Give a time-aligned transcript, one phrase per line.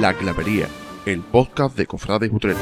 [0.00, 0.66] La Clavería,
[1.04, 2.58] el podcast de Cofrades Utrera.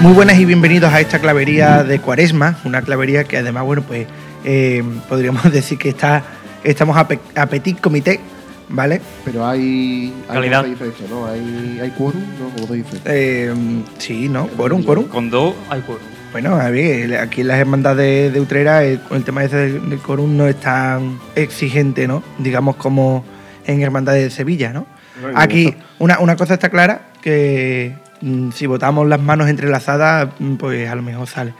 [0.00, 4.06] Muy buenas y bienvenidos a esta clavería de Cuaresma, una clavería que además, bueno, pues
[4.44, 6.22] eh, podríamos decir que está,
[6.62, 8.20] estamos a, a petit comité,
[8.68, 9.00] ¿vale?
[9.24, 10.12] Pero hay.
[10.28, 10.64] hay Calidad.
[10.64, 11.26] diferencia, ¿no?
[11.26, 12.74] Hay, hay quórum, ¿no?
[12.74, 12.98] Dice.
[13.04, 13.52] Eh,
[13.98, 14.46] sí, ¿no?
[14.48, 15.04] Quórum, quórum.
[15.08, 16.02] Con dos hay quórum.
[16.32, 19.98] Bueno, a ver, aquí en las hermandades de Utrera el, el tema ese del, del
[19.98, 22.22] quórum no es tan exigente, ¿no?
[22.38, 23.22] Digamos como
[23.66, 24.86] en hermandades de Sevilla, ¿no?
[25.34, 30.88] Aquí una, una cosa está clara, que mm, si votamos las manos entrelazadas, mm, pues
[30.88, 31.52] a lo mejor sale.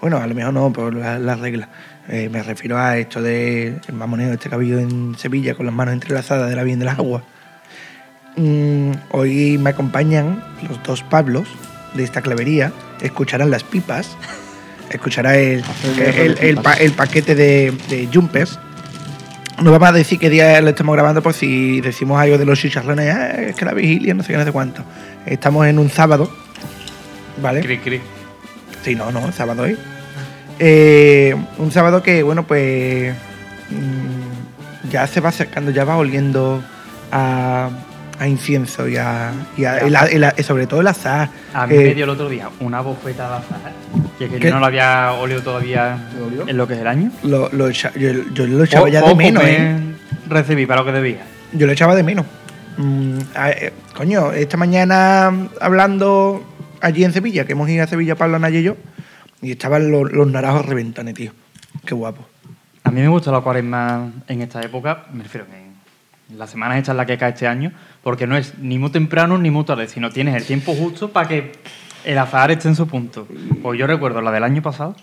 [0.00, 1.68] Bueno, a lo mejor no, por la- las reglas.
[2.08, 5.64] Eh, me refiero a esto del el mamoneo este que ha habido en Sevilla con
[5.66, 7.22] las manos entrelazadas de la Bien de las Aguas.
[8.36, 11.48] Mm, hoy me acompañan los dos Pablos
[11.94, 12.72] de esta clavería.
[13.00, 14.16] Escucharán las pipas.
[14.90, 15.64] Escuchará el,
[15.98, 18.58] el, el pa- el paquete de, de Jumpers.
[19.62, 22.58] No vamos a decir qué día lo estamos grabando por si decimos algo de los
[22.58, 23.14] chicharrones.
[23.14, 24.82] "Ah, es que la vigilia, no sé qué, no sé cuánto.
[25.26, 26.30] Estamos en un sábado.
[27.40, 27.60] ¿Vale?
[27.62, 28.00] Cri, cri.
[28.82, 29.72] Sí, no, no, sábado hoy.
[29.72, 29.78] Eh,
[30.60, 33.14] un sábado que, bueno, pues
[33.70, 36.62] mm, ya se va acercando, ya va oliendo
[37.10, 37.70] a,
[38.18, 41.28] a incienso y a, y a- el- el- el- sobre todo el azar.
[41.52, 43.72] A mí Eh, me dio el otro día una bofeta de azar.
[44.18, 44.48] Que, es que ¿Qué?
[44.48, 45.98] yo no lo había olido todavía
[46.46, 47.10] en lo que es el año.
[47.24, 49.76] Lo, lo yo, yo lo echaba ya de menos, me ¿eh?
[50.28, 51.22] recibí para lo que debía.
[51.52, 52.26] Yo lo echaba de menos.
[52.76, 56.44] Mm, a- eh, coño, esta mañana hablando
[56.80, 58.76] allí en Sevilla, que hemos ido a Sevilla Pablo Naya y yo,
[59.44, 61.32] y estaban los, los naranjos reventones, tío.
[61.84, 62.26] Qué guapo.
[62.84, 65.46] A mí me gusta la cuaresma en esta época, me refiero
[66.30, 67.72] en las semanas estas en las que cae este año,
[68.02, 71.28] porque no es ni muy temprano ni muy tarde, sino tienes el tiempo justo para
[71.28, 71.52] que
[72.04, 73.26] el azar esté en su punto.
[73.62, 74.94] Pues yo recuerdo la del año pasado.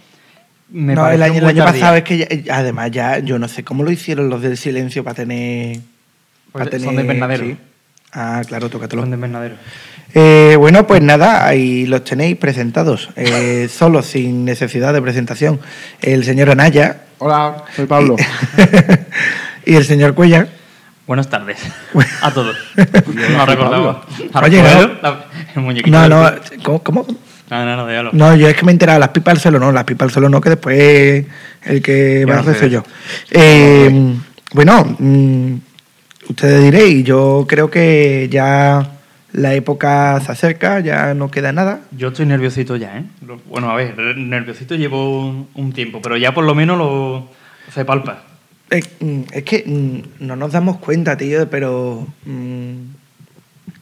[0.70, 3.48] Me no, el año, el año pasado es que ya- eh, además ya yo no
[3.48, 5.80] sé cómo lo hicieron los del silencio para tener.
[6.52, 7.46] Pues para son tener- de invernadero.
[7.46, 7.58] sí.
[8.14, 9.02] Ah, claro, tócatelo.
[9.02, 9.56] Son de invernadero.
[10.14, 15.60] Eh, bueno, pues nada, ahí los tenéis presentados, eh, solo, sin necesidad de presentación.
[16.02, 18.16] El señor Anaya Hola, soy Pablo.
[19.66, 20.50] y el señor Cuellar.
[21.06, 21.60] Buenas tardes
[22.22, 22.58] a todos.
[22.76, 24.06] No recordaba.
[24.42, 25.18] Oye, no.
[25.56, 26.32] el muñequito No, no.
[26.64, 26.84] ¿cómo?
[26.84, 27.06] cómo?
[27.52, 28.10] No, no, no, déjalo.
[28.14, 30.12] No, yo es que me he enterado, las pipas al suelo no, las pipas al
[30.12, 31.26] suelo no, que después
[31.64, 32.84] el que va a hacer soy yo.
[33.30, 34.16] Eh,
[34.54, 35.56] bueno, mm,
[36.32, 38.92] ustedes diréis, yo creo que ya
[39.34, 41.82] la época se acerca, ya no queda nada.
[41.92, 43.04] Yo estoy nerviosito ya, ¿eh?
[43.50, 47.28] Bueno, a ver, nerviosito llevo un, tiempo, pero ya por lo menos lo
[47.74, 48.24] se palpa.
[48.70, 52.76] Eh, mm, es que mm, no nos damos cuenta, tío, pero mm,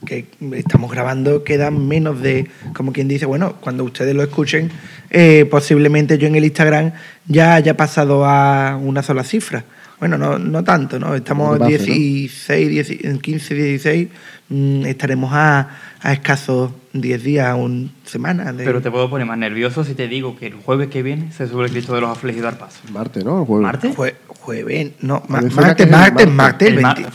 [0.05, 4.71] que estamos grabando, quedan menos de, como quien dice, bueno, cuando ustedes lo escuchen,
[5.09, 6.93] eh, posiblemente yo en el Instagram
[7.27, 9.65] ya haya pasado a una sola cifra.
[9.99, 11.13] Bueno, no, no tanto, ¿no?
[11.13, 11.67] Estamos Como ¿no?
[11.67, 14.07] 16, 10 15, 16,
[14.49, 15.67] mm, estaremos a,
[16.01, 18.53] a escasos 10 días, una semana.
[18.53, 21.31] de- Pero te puedo poner más nervioso si te digo que el jueves que viene
[21.33, 22.79] se sube el Cristo de los afligidos al paso.
[22.93, 23.45] Marte, ¿no?
[23.45, 23.63] Jueves.
[23.63, 23.95] ¿Martes?
[23.95, 26.27] Jue- jueves, no, martes, martes, martes.
[26.31, 27.05] martes, El 20.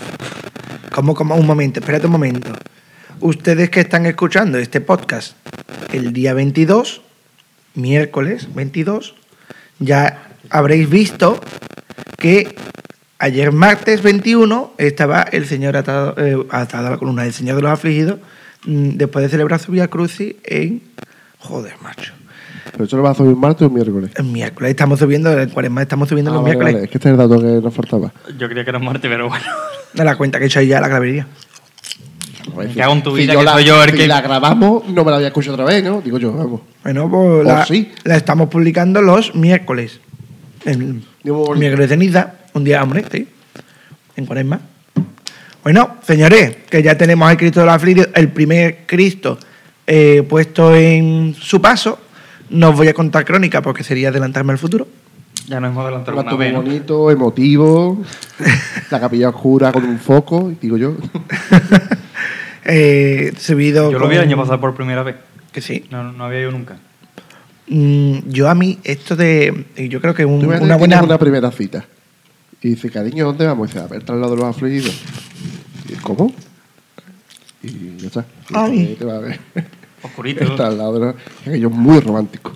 [0.93, 1.35] ¿Cómo, cómo?
[1.37, 2.53] Un momento, espérate un momento.
[3.21, 5.37] Ustedes que están escuchando este podcast
[5.93, 7.01] el día 22,
[7.75, 9.15] miércoles 22,
[9.79, 11.41] ya habréis visto
[12.19, 12.55] que
[13.19, 17.63] ayer martes 21 estaba el señor atado, eh, atado a la columna del Señor de
[17.63, 18.19] los Afligidos
[18.67, 20.83] mm, después de celebrar su Vía Crucis en...
[21.39, 22.13] Joder, macho.
[22.73, 24.11] Pero eso lo va a subir martes o miércoles.
[24.17, 26.75] El miércoles estamos subiendo, en cuaresma estamos subiendo Ah, los vale, miércoles.
[26.75, 26.85] vale.
[26.87, 28.13] Es que este es el dato que nos faltaba.
[28.39, 29.45] Yo creía que era martes, pero bueno.
[29.93, 31.27] De la cuenta que he hecho ahí ya la clavería.
[32.57, 35.05] Me cago en tu vida, que la, soy yo el si que- la grabamos, no
[35.05, 36.01] me la había escuchado otra vez, ¿no?
[36.01, 36.61] Digo yo, vamos.
[36.83, 37.91] Bueno, pues la, sí.
[38.05, 40.01] la estamos publicando los miércoles.
[40.65, 41.03] El
[41.57, 43.29] miércoles ceniza, un día, hombre, sí.
[44.17, 44.61] En cuaresma.
[45.63, 49.39] Bueno, señores, que ya tenemos al Cristo de la Afligidos, el primer Cristo
[49.87, 51.99] eh, puesto en su paso.
[52.51, 54.87] No os voy a contar crónica porque sería adelantarme al futuro.
[55.49, 58.03] Ya nos hemos adelantado Un bonito, emotivo.
[58.91, 60.97] la capilla oscura con un foco, digo yo.
[62.67, 63.93] Eh, subido.
[63.93, 65.17] Yo lo vi el con- año pasado por primera vez.
[65.53, 65.85] Que sí.
[65.91, 66.77] No, no había ido nunca.
[67.67, 69.67] Mm, yo a mí, esto de.
[69.77, 71.03] y Yo creo que un- una buena.
[71.03, 71.85] una primera cita.
[72.61, 73.69] Y dice, cariño, ¿dónde vamos?
[73.69, 74.95] Y dice, a ver, al lado de los afligidos.
[75.89, 76.33] Y, ¿Cómo?
[77.63, 78.25] Y ya está.
[78.51, 78.79] Y Ay.
[78.81, 79.41] ahí te va a ver.
[80.03, 80.45] Oscurito.
[80.53, 81.15] Está al lado de los...
[81.47, 82.53] Aquello es muy romántico.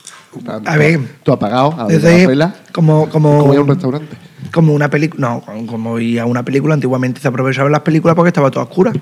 [0.66, 1.00] A ver.
[1.22, 4.16] Tú apagado, a ver Desde- la vela, como, como, como ir a un restaurante.
[4.52, 5.28] como una película.
[5.46, 6.74] No, como- ir a una película.
[6.74, 8.92] Antiguamente se aprovechaban las películas porque estaba toda oscura.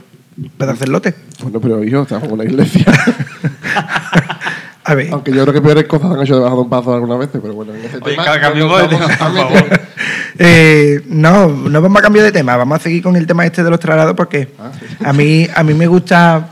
[0.59, 1.15] Para hacer lote.
[1.43, 2.85] Bueno, pero hijo, estamos en una iglesia.
[4.89, 5.09] A ver.
[5.13, 7.55] Aunque yo creo que peores cosas han hecho debajo de un paso algunas veces, pero
[7.55, 8.23] bueno, en ese Oye, tema.
[8.83, 9.81] de tema, por favor.
[10.39, 13.65] Eh, no, no vamos a cambiar de tema, vamos a seguir con el tema este
[13.65, 14.97] de los traslados porque Ah, sí.
[15.05, 16.51] a mí a mí me gusta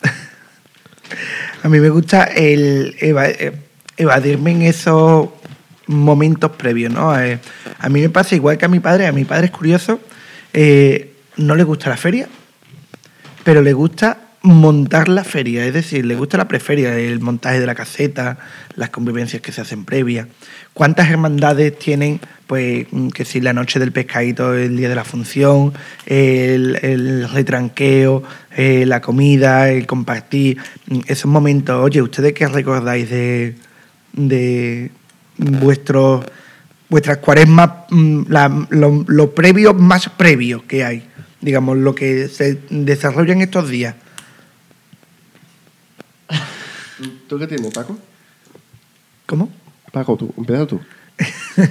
[1.62, 3.52] a mí me gusta el eva- eh,
[3.96, 5.28] evadirme en esos
[5.86, 7.18] momentos previos, ¿no?
[7.18, 7.38] Eh,
[7.78, 10.00] a mí me pasa igual que a mi padre, a mi padre es curioso,
[10.52, 12.28] eh, no le gusta la feria,
[13.42, 17.66] pero le gusta montar la feria, es decir, le gusta la preferia, el montaje de
[17.66, 18.36] la caseta,
[18.76, 20.28] las convivencias que se hacen previas.
[20.74, 25.04] ¿Cuántas hermandades tienen, pues, mm, que si la noche del pescadito, el día de la
[25.04, 25.72] función,
[26.04, 28.22] el, retranqueo,
[28.54, 30.58] eh, la comida, el compartir,
[30.88, 31.82] mm, esos momentos?
[31.82, 33.54] Oye, ¿ustedes qué recordáis de,
[34.12, 34.90] de
[35.38, 36.24] vuestros
[36.90, 41.02] vuestras cuaresmas, mm, la- lo, lo previo más previo que hay,
[41.40, 43.94] digamos, lo que se desarrolla en estos días?
[47.28, 47.98] ¿Tú qué tienes, Paco?
[49.26, 49.50] ¿Cómo?
[49.92, 50.80] Paco, tú, empieza tú.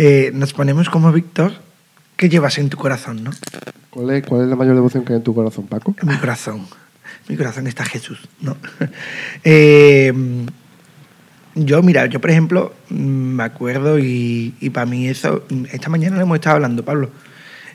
[0.00, 1.52] Eh, nos ponemos como Víctor.
[2.16, 3.32] ¿Qué llevas en tu corazón, no?
[3.90, 5.96] ¿Cuál es, ¿Cuál es la mayor devoción que hay en tu corazón, Paco?
[6.00, 6.68] En mi corazón.
[7.28, 8.56] Mi corazón está Jesús, ¿no?
[9.44, 10.12] Eh,
[11.56, 15.88] yo, mira, yo por ejemplo, mm, me acuerdo y, y para mí eso, mm, esta
[15.88, 17.10] mañana lo hemos estado hablando, Pablo.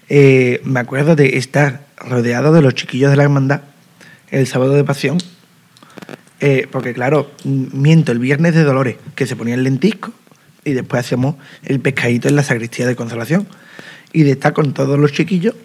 [0.09, 3.61] Eh, me acuerdo de estar rodeado de los chiquillos de la hermandad
[4.29, 5.17] el sábado de pasión.
[6.45, 10.11] Eh, porque claro, miento, el viernes de Dolores, que se ponía el lentisco
[10.65, 13.47] y después hacíamos el pescadito en la sacristía de consolación.
[14.11, 15.55] Y de estar con todos los chiquillos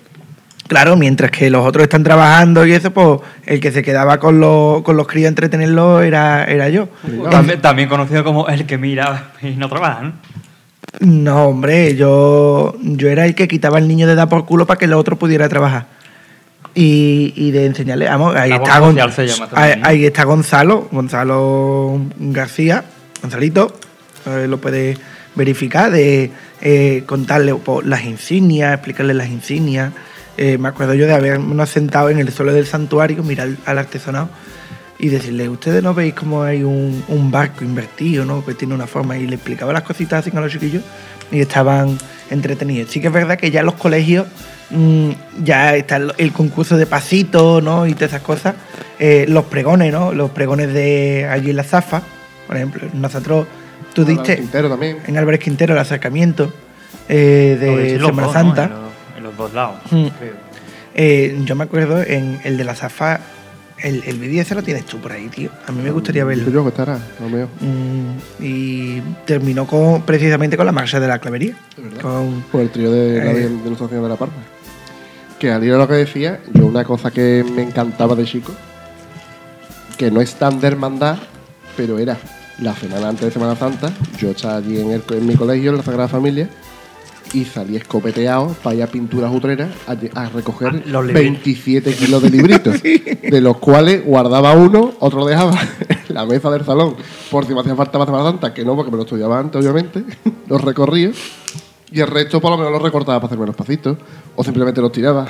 [0.68, 4.38] Claro, mientras que los otros están trabajando y eso, pues el que se quedaba con
[4.38, 6.88] los, con los críos a entretenerlos era, era yo.
[7.30, 10.12] También, también conocido como el que mira y no trabaja, ¿no?
[11.00, 14.78] No, hombre, yo, yo era el que quitaba al niño de edad por culo para
[14.78, 15.86] que el otro pudiera trabajar.
[16.74, 18.94] Y, y de enseñarle, vamos, ahí está, Gon-
[19.26, 19.48] llama
[19.82, 22.84] ahí, está Gonzalo, Gonzalo García,
[23.20, 23.74] Gonzalito,
[24.26, 24.96] eh, lo puede
[25.34, 26.30] verificar, de
[26.60, 29.92] eh, contarle pues, las insignias, explicarle las insignias.
[30.36, 34.28] Eh, me acuerdo yo de habernos sentado en el suelo del santuario, mirar al artesanado
[35.00, 38.44] y decirle, ustedes no veis cómo hay un, un barco invertido, ¿no?
[38.44, 40.82] Que tiene una forma y le explicaba las cositas así a los chiquillos
[41.30, 41.98] y estaban
[42.30, 42.90] entretenidos.
[42.90, 44.26] Sí que es verdad que ya en los colegios
[44.70, 45.10] mm,
[45.44, 47.86] ya está el, el concurso de pasitos, ¿no?
[47.86, 48.54] Y todas esas cosas.
[48.98, 50.12] Eh, los pregones, ¿no?
[50.12, 52.02] Los pregones de allí en la Zafa,
[52.46, 52.88] por ejemplo.
[52.94, 53.46] Nosotros,
[53.94, 54.98] tú Álvaro diste Quintero también.
[55.06, 56.52] en Álvarez Quintero el acercamiento
[57.08, 58.32] eh, de Semana dos, ¿no?
[58.32, 58.64] Santa.
[58.64, 58.80] En, los,
[59.18, 60.06] en los dos lados, Mm.
[60.18, 60.48] creo.
[61.00, 63.20] Eh, yo me acuerdo en el de la Zafa,
[63.82, 65.50] el, el vídeo ese lo tienes tú por ahí, tío.
[65.66, 66.50] A mí me gustaría verlo.
[66.50, 67.48] Yo que estará, no veo.
[67.60, 71.54] Mm, y terminó con, precisamente con la marcha de la clavería.
[72.02, 73.34] Con, Por el trío de, la Eh.
[73.34, 74.34] de, de Nuestra Señora de la Parma.
[75.38, 78.52] Que al ir a lo que decía, yo una cosa que me encantaba de chico,
[79.96, 81.16] que no es tan de hermandad,
[81.76, 82.16] pero era
[82.60, 85.76] la semana antes de Semana Santa, yo estaba allí en, el, en mi colegio, en
[85.76, 86.48] la Sagrada Familia,
[87.32, 91.44] y salí escopeteado para ir a pinturas utreras a, recoger Ah, los libritos.
[91.44, 95.58] 27 kilos de libritos, de los cuales guardaba uno, otro dejaba
[96.08, 96.96] en la mesa del salón,
[97.30, 99.60] por si me hacía falta para Semana Santa, que no, porque me lo estudiaba antes,
[99.60, 100.04] obviamente,
[100.48, 101.10] los recorría.
[101.90, 103.96] Y el resto por lo menos los recortaba para hacerme los pasitos.
[104.36, 105.26] O simplemente los tiraba.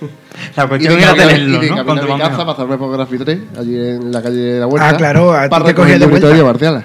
[0.56, 1.84] La y cuestión de era tenerlo, y de ¿no?
[1.86, 4.66] Cuanto a mi más casa hacerme por Graffi 3, allí en la calle de la
[4.66, 4.88] Huerta.
[4.90, 6.44] Ah, claro, para recoger de el librito vuelta.
[6.44, 6.82] Marciala.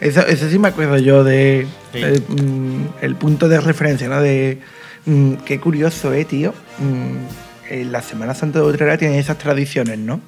[0.00, 2.02] Eso, eso sí me acuerdo yo de Sí.
[2.02, 4.20] el, mm, el punto de referencia, ¿no?
[4.20, 4.58] De
[5.06, 6.52] mm, qué curioso, eh, tío.
[6.78, 10.20] Mm, en la Semana Santa de Utrera tiene esas tradiciones, ¿no?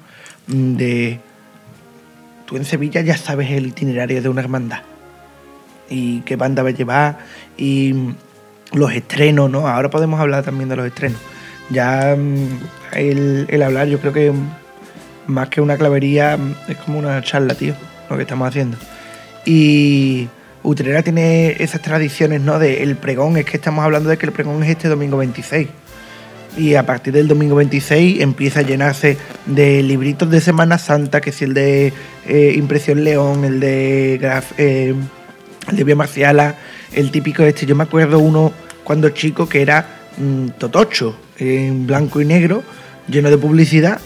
[0.47, 1.19] Mm, De
[2.45, 4.79] tú en Sevilla ya sabes el itinerario de una hermandad
[5.87, 7.19] y qué banda va a llevar
[7.57, 7.93] y
[8.73, 9.67] los estrenos, ¿no?
[9.67, 11.19] Ahora podemos hablar también de los estrenos.
[11.69, 12.13] Ya
[12.93, 14.33] el, el hablar, yo creo que
[15.27, 17.75] más que una clavería es como una charla, tío,
[18.09, 18.77] lo que estamos haciendo.
[19.45, 20.27] Y
[20.63, 22.59] Utrera tiene esas tradiciones, ¿no?
[22.59, 25.67] De el pregón, es que estamos hablando de que el pregón es este domingo 26.
[26.57, 31.29] Y a partir del domingo 26 empieza a llenarse de libritos de Semana Santa, que
[31.29, 31.93] es el de
[32.27, 34.93] eh, Impresión León, el de Graf, eh,
[35.69, 36.55] el de Vía Marciala,
[36.93, 37.65] el típico este.
[37.65, 38.51] Yo me acuerdo uno
[38.83, 42.63] cuando chico que era mm, Totocho, en blanco y negro,
[43.07, 44.01] lleno de publicidad.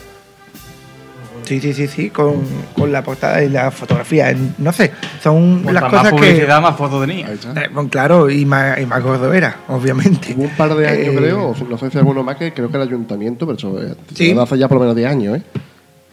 [1.61, 2.41] Sí, sí, sí, sí, con,
[2.75, 4.35] con la portada y la fotografía.
[4.57, 4.91] No sé,
[5.21, 6.17] son Cuanta las más cosas que.
[6.17, 7.31] publicidad, más fotos tenía.
[7.31, 10.33] Eh, bueno, claro, y más, y más gordo era, obviamente.
[10.35, 12.69] Hubo un par de años, Eh, creo, o no sé si alguno más, que creo
[12.71, 14.35] que el ayuntamiento, pero eso eh, Sí.
[14.39, 15.41] hace ya por lo menos 10 años, ¿eh?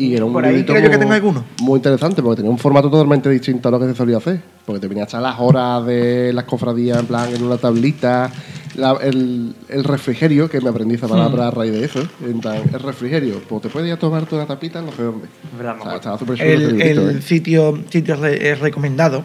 [0.00, 1.44] Y era un Por ahí creo yo que tengo alguno.
[1.60, 4.40] Muy interesante, porque tenía un formato totalmente distinto a lo que se solía hacer.
[4.64, 8.30] Porque te venía a echar las horas de las cofradías, en plan, en una tablita,
[8.76, 11.10] la- el, el refrigerio, que me aprendí esa Hmm.
[11.10, 14.34] palabra a raíz de eso, en plan, el refrigerio, pues te puedes ir a tomarte
[14.34, 15.26] una tapita no sé dónde.
[15.56, 17.22] Verdad, me O sea, estaba súper el, el ¿eh?
[17.22, 19.24] sitio, sitio re- eh, recomendado.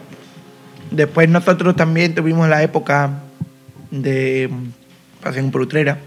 [0.92, 3.22] Después nosotros también tuvimos la época
[3.92, 6.00] de mm, Pasión por Utrera.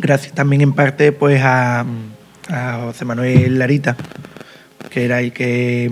[0.00, 1.84] Gracias también en parte pues a,
[2.84, 3.96] José Manuel Larita,
[4.90, 5.90] que era el que,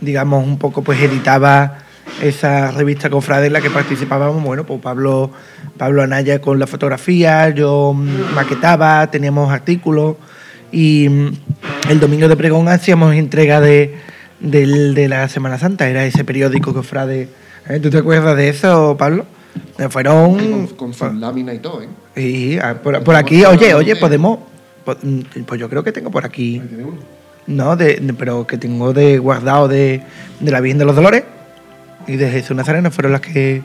[0.00, 1.78] digamos, un poco pues editaba
[2.22, 5.30] esa revista Cofrade en la que participábamos, bueno, pues Pablo,
[5.76, 7.92] Pablo Anaya con la fotografía, yo
[8.34, 10.16] maquetaba, teníamos artículos
[10.72, 11.32] y mm,
[11.90, 13.96] el domingo de pregón hacíamos entrega de,
[14.40, 17.28] del- de la Semana Santa, era ese periódico Cofrade.
[17.68, 17.80] ¿Eh?
[17.80, 19.26] ¿Tú te acuerdas de eso, Pablo?
[19.90, 20.36] Fueron...
[20.38, 21.88] Con, con su lámina y todo, ¿eh?
[22.14, 24.38] Sí, ah, por, por aquí, oye, oye, podemos...
[24.84, 26.60] po- mm, Pues yo creo que tengo por aquí...
[26.60, 26.96] Ahí tiene uno.
[27.46, 30.02] No, de, de- pero que tengo de guardado de,
[30.40, 31.22] de la Virgen de los Dolores
[32.06, 33.62] y de Jesús Nazareno fueron las que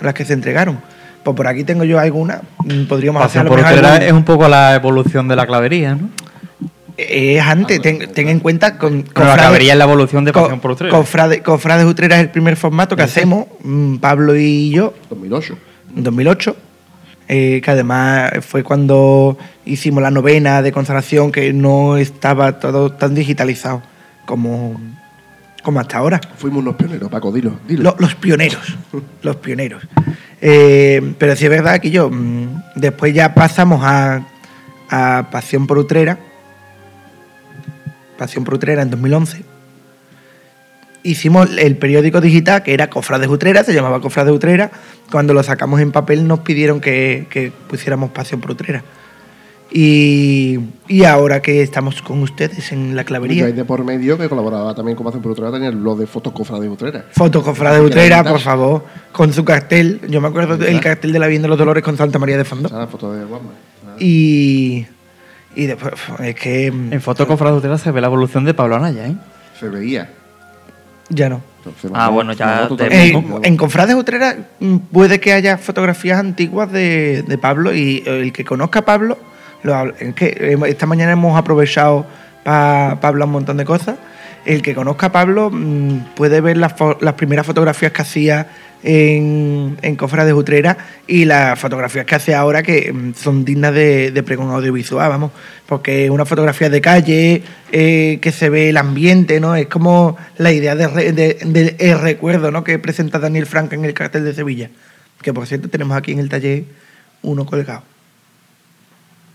[0.00, 0.78] las que se entregaron.
[1.24, 2.42] Pues por aquí tengo yo alguna.
[2.64, 5.26] mm, Podríamos hacer a Pasión lo por mejor Utrera algún- es un poco la evolución
[5.28, 6.10] de la clavería, ¿no?
[6.96, 10.94] Es antes, ten, ten en cuenta con Pero la evolución de Pasión por Utrera.
[10.94, 15.56] Cofrade, Cofrades Utrera es el primer formato que hacemos, mm, Pablo y yo, 2008.
[15.96, 16.56] en 2008,
[17.28, 23.14] eh, que además fue cuando hicimos la novena de consagración, que no estaba todo tan
[23.14, 23.82] digitalizado
[24.26, 24.78] como,
[25.62, 26.20] como hasta ahora.
[26.36, 27.58] Fuimos unos pioneros, Paco, dilo.
[27.66, 27.84] dilo.
[27.84, 28.76] Lo- los pioneros,
[29.22, 29.82] los pioneros.
[30.42, 34.26] Eh, pero sí es verdad que yo, mm, después ya pasamos a,
[34.90, 36.18] a Pasión por Utrera,
[38.22, 39.42] Pasión por Utrera en 2011.
[41.02, 44.70] Hicimos el periódico digital que era Cofrades Utrera, se llamaba Cofrades Utrera.
[45.10, 48.84] Cuando lo sacamos en papel nos pidieron que, que pusiéramos Pasión por Utrera.
[49.72, 53.46] Y, y ahora que estamos con ustedes en la Y clavería.
[53.46, 56.32] hay de por medio que colaboraba también con Pasión por Utrera, tenía lo de fotos
[56.32, 57.06] cofrades de Utrera.
[57.10, 60.00] Foto Cofrade Que Utrera, por favor, con su cartel.
[60.08, 62.44] Yo me acuerdo del cartel de la Virgen de los Dolores con Santa María de
[62.44, 62.68] fondo.
[62.86, 63.24] Foto de.
[63.98, 64.86] Y,
[65.54, 68.76] y después, es que mm, En Foto Cofrade Utrera se ve la evolución de Pablo
[68.76, 69.16] Anaya, ¿eh?
[69.58, 70.08] Se veía.
[71.08, 71.42] ya no.
[71.94, 73.12] Ah, no- bueno, ya te-
[73.46, 78.44] En, Cofrades Utrera mm, puede que haya fotografías antiguas de, de Pablo y el que
[78.44, 79.16] conozca a Pablo,
[79.62, 82.04] lo es que esta mañana hemos aprovechado
[82.42, 83.96] para hablar un montón de cosas.
[84.44, 88.48] El que conozca a Pablo mm, puede ver las, las primeras fotografías que hacía
[88.82, 94.10] en, en Cofrades Utrera y las fotografías que hace ahora que mm, son dignas de,
[94.10, 95.30] de pregón audiovisual, vamos,
[95.66, 99.54] porque una fotografía de calle, eh, que se ve el ambiente, ¿no?
[99.56, 102.64] Es como la idea de, re- de- del el recuerdo, ¿no?
[102.64, 104.70] Que presenta Daniel Franca en el cartel de Sevilla,
[105.22, 106.64] que por cierto tenemos aquí en el taller
[107.22, 107.82] uno colgado.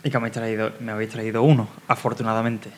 [0.04, 2.70] Y que me habéis traído, me habéis traído uno, afortunadamente.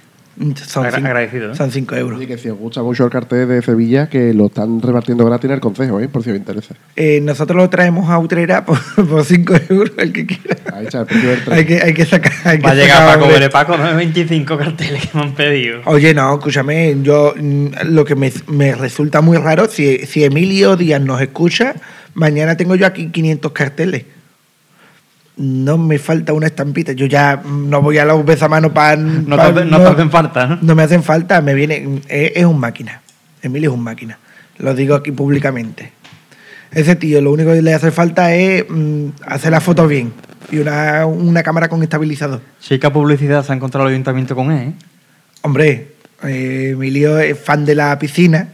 [0.66, 1.56] Son Agra- cinco, agradecido, ¿eh?
[1.56, 2.18] Son cinco euros.
[2.18, 5.46] Oye, que si os gusta mucho el cartel de Sevilla, que lo están repartiendo gratis
[5.46, 6.08] en el consejo, ¿eh?
[6.08, 6.76] por si os interesa.
[6.96, 10.56] Eh, nosotros lo traemos a Utrera por, por cinco euros, el que quiera.
[10.74, 11.58] Ahí está el precio del tren.
[11.58, 12.32] Hay que, hay que sacar.
[12.46, 13.40] hay que Va a llegar sacar Paco hambre.
[13.40, 15.82] Vere Paco, no 25 carteles que me han pedido.
[15.86, 20.78] Oye, no, escúchame, yo mm, lo que me, me resulta muy raro, si, si Emilio
[20.78, 21.76] Díaz nos escucha,
[22.14, 24.06] mañana tengo yo aquí 500 carteles.
[25.40, 28.98] No me falta una estampita, yo ya no voy a los besamanos para...
[28.98, 30.60] No, te, hace- no te hacen falta, ¿no?
[30.62, 32.02] No me hacen falta, me viene...
[32.10, 33.02] Es, es un máquina.
[33.42, 34.18] Emilio es un máquina.
[34.58, 35.94] Lo digo aquí públicamente.
[36.72, 40.12] Ese tío lo único que le hace falta es mm, hacer la foto bien.
[40.52, 42.42] Y una, una cámara con estabilizador.
[42.60, 44.74] Chica publicidad se ha encontrado el ayuntamiento con él, ¿eh?
[45.42, 45.94] Hombre,
[46.24, 48.50] eh, Emilio es fan de la piscina.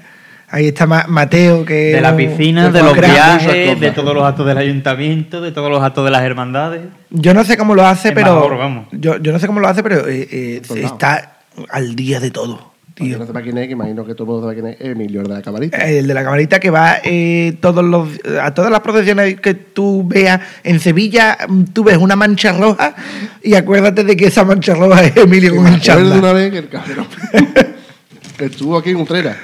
[0.49, 1.73] Ahí está Ma- Mateo, que...
[1.93, 3.79] De la piscina, que de los viajes, cosas.
[3.81, 6.81] de todos los actos del ayuntamiento, de todos los actos de las hermandades.
[7.09, 8.35] Yo no sé cómo lo hace, Es pero...
[8.35, 8.87] mejor, vamos.
[8.91, 12.73] Yo, yo no sé cómo lo hace, pero eh, eh, está al día de todo,
[12.93, 13.17] tío.
[13.17, 15.27] no sepa quién es, que imagino que todo el mundo sabe quién es, Emilio, el
[15.27, 15.77] de la camarita.
[15.77, 18.07] El de la camarita que va eh, todos los,
[18.39, 21.37] a todas las procesiones que tú veas en Sevilla,
[21.73, 22.93] tú ves una mancha roja
[23.41, 26.69] y acuérdate de que esa mancha roja es Emilio con el una vez que el
[26.69, 27.07] cabrón
[28.39, 29.37] estuvo aquí en Utrera,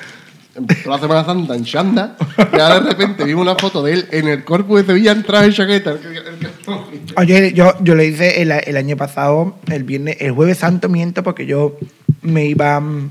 [0.56, 4.06] empezó la Semana Santa en Chanda, y ahora de repente vimos una foto de él
[4.12, 5.96] en el corpus de Sevilla en traje y chaqueta.
[7.18, 11.24] Oye, yo, yo le hice el, el año pasado, el viernes, el jueves santo, miento,
[11.24, 11.78] porque yo
[12.22, 13.10] me iba mm,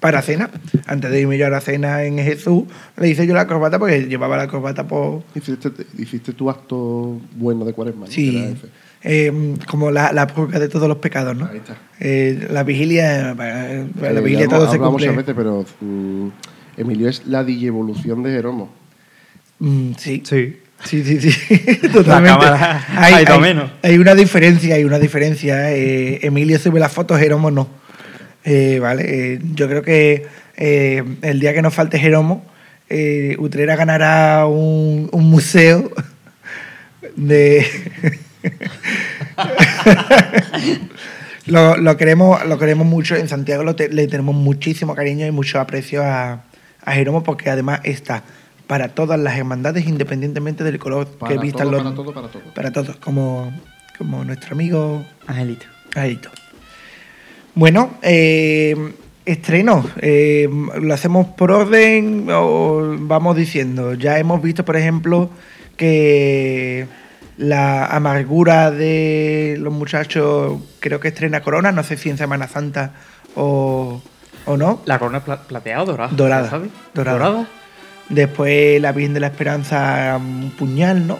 [0.00, 0.50] para cena.
[0.86, 2.64] Antes de irme yo a la cena en Jesús,
[2.96, 5.22] le hice yo la corbata porque él llevaba la corbata por.
[5.34, 8.06] Hiciste, hiciste tu acto bueno de cuaresma.
[8.08, 8.54] Sí.
[9.02, 11.46] eh, como la, la purga de todos los pecados, ¿no?
[11.46, 11.76] Ahí está.
[12.00, 15.10] Eh, la vigilia, para la Eh, vigilia todo se cumple.
[15.10, 16.28] veces, pero mm,
[16.76, 18.72] Emilio es la digievolución de Jeromo.
[19.58, 20.22] Mm, sí.
[20.24, 20.58] Sí.
[20.84, 21.56] Sí, sí, sí,
[21.92, 22.38] totalmente.
[22.40, 23.70] cámara ha ido menos.
[23.82, 25.72] hay una diferencia, hay una diferencia.
[25.72, 27.68] Eh, Emilio sube las fotos, Jeromo no.
[28.44, 29.04] Eh, vale,
[29.34, 30.26] eh, yo creo que
[30.56, 32.44] eh, el día que nos falte Jeromo,
[32.90, 35.90] eh, Utrera ganará un, un museo
[37.16, 37.66] de...
[41.46, 43.16] lo, lo queremos, lo queremos mucho.
[43.16, 46.44] En Santiago lo te- le tenemos muchísimo cariño y mucho aprecio a,
[46.84, 48.22] a Jeromo porque además está
[48.66, 51.82] para todas las hermandades independientemente del color Para que vistan los...
[51.82, 52.42] para todo, para todo.
[52.54, 53.52] para todos, como,
[53.98, 55.66] como nuestro amigo Angelito.
[55.94, 56.30] Angelito.
[57.54, 58.74] Bueno, eh,
[59.24, 59.88] estreno.
[60.00, 60.48] eh,
[60.80, 63.94] ¿Lo hacemos por orden o vamos diciendo?
[63.94, 65.30] Ya hemos visto, por ejemplo,
[65.76, 66.86] que
[67.36, 72.92] la amargura de los muchachos creo que estrena Corona, no sé si en Semana Santa
[73.34, 74.00] o,
[74.46, 74.80] o no.
[74.84, 76.10] La corona pla- plateada o dorada.
[76.14, 76.70] Dorada, ¿sabes?
[76.94, 77.18] dorada.
[77.18, 77.46] Dorada.
[78.08, 81.18] Después la Virgen de la Esperanza, un puñal, ¿no?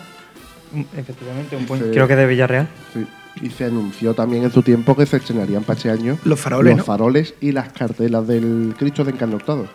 [0.73, 1.85] Mm, Efectivamente, un Sí.
[1.93, 2.69] creo que de Villarreal.
[2.93, 3.07] Sí.
[3.43, 6.71] Y se anunció también en su tiempo que se estrenarían para este año Los faroles,
[6.77, 6.85] los ¿no?
[6.85, 9.67] faroles y las cartelas del Cristo de Encarnotado.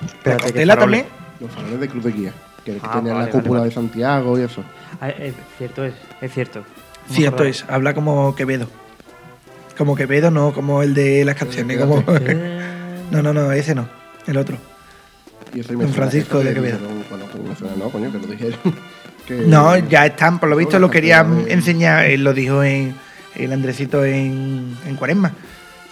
[0.00, 1.04] La Espérate, ¿qué cartela también.
[1.40, 2.32] Los faroles de Cruz de Guía.
[2.64, 4.62] Que, que Ah, tenían vale, la cúpula vale, de Santiago y eso.
[5.00, 6.62] Ah, es cierto es, es cierto.
[7.08, 8.68] Cierto es, habla como Quevedo.
[9.80, 11.78] Como Quevedo, no como el de las canciones.
[11.78, 12.04] Como...
[12.06, 12.60] Eh,
[13.10, 13.88] No, no, no, ese no,
[14.26, 14.58] el otro.
[15.54, 16.78] Y Don Francisco de Quevedo.
[17.78, 18.58] no, coño, que lo dijeron.
[19.46, 22.94] No, ya están, por lo visto lo querían enseñar, él lo dijo en
[23.36, 25.32] el Andresito en, en Cuaresma,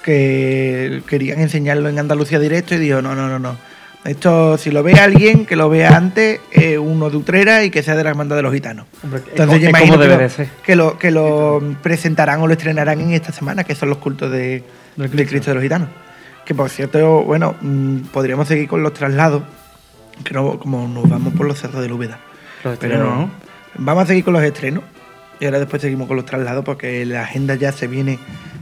[0.03, 3.57] que querían enseñarlo en Andalucía directo y dijo, no, no, no, no.
[4.09, 7.83] Esto, si lo ve alguien, que lo vea antes, eh, uno de Utrera y que
[7.83, 8.87] sea de la hermandad de los gitanos.
[9.05, 10.19] Hombre, Entonces yo imagino que lo,
[10.65, 14.33] que lo que lo presentarán o lo estrenarán en esta semana, que son los cultos
[14.33, 14.65] de,
[14.97, 15.91] Del Cristo de los Gitanos.
[16.47, 19.43] Que por cierto, bueno, mm, podríamos seguir con los traslados,
[20.25, 22.19] que no, como nos vamos por los cerros de Úbeda.
[22.65, 23.31] Los Pero ¿no?
[23.75, 24.85] vamos a seguir con los estrenos
[25.39, 28.19] y ahora después seguimos con los traslados porque la agenda ya se viene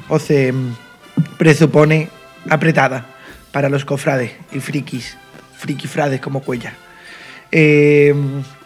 [0.09, 0.75] o se mm,
[1.39, 2.09] presupone
[2.51, 3.07] apretada
[3.53, 5.17] para los cofrades y frikis,
[5.57, 6.73] frikifrades como Cuella.
[7.53, 8.15] Eh,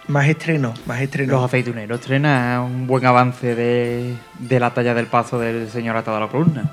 [0.08, 1.32] más estrenos, más estrenos.
[1.32, 6.16] Los aceituneros estrena un buen avance de, de la talla del paso del señor atado
[6.16, 6.72] a la columna.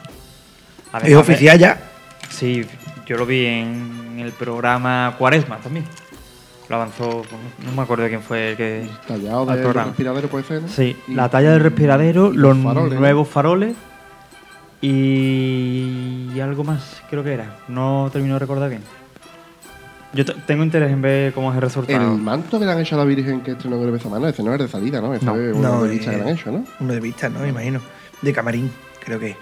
[0.92, 1.78] Además es oficial ya.
[2.30, 2.66] Sí,
[3.06, 5.86] yo lo vi en el programa Cuaresma también.
[6.70, 7.22] Lo avanzó,
[7.64, 8.90] no me acuerdo quién fue el que...
[9.08, 9.88] Tallado al de, del programa.
[9.88, 10.68] respiradero puede ser, ¿no?
[10.68, 13.76] Sí, Y- la talla del respiradero, los nuevos faroles
[14.82, 16.30] y...
[16.36, 17.56] y algo más, creo que era.
[17.68, 18.82] No termino de recordar bien.
[20.14, 22.14] Yo te- tengo interés en ver cómo es el resultado.
[22.14, 24.42] El manto que le han hecho a la Virgen que estrenó en esa mano, ese
[24.42, 25.14] no es de salida, ¿no?
[25.14, 25.36] Ese No.
[25.36, 26.64] es una No, revista que eh, le han hecho, ¿no?
[26.80, 27.40] Uno de vista, ¿no?
[27.42, 27.82] Me imagino.
[28.22, 28.72] De camarín,
[29.04, 29.36] creo que.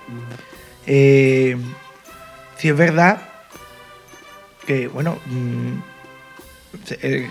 [0.88, 1.56] Eh,
[2.58, 3.20] si es verdad
[4.66, 5.74] que, bueno, mm,
[7.02, 7.30] eh,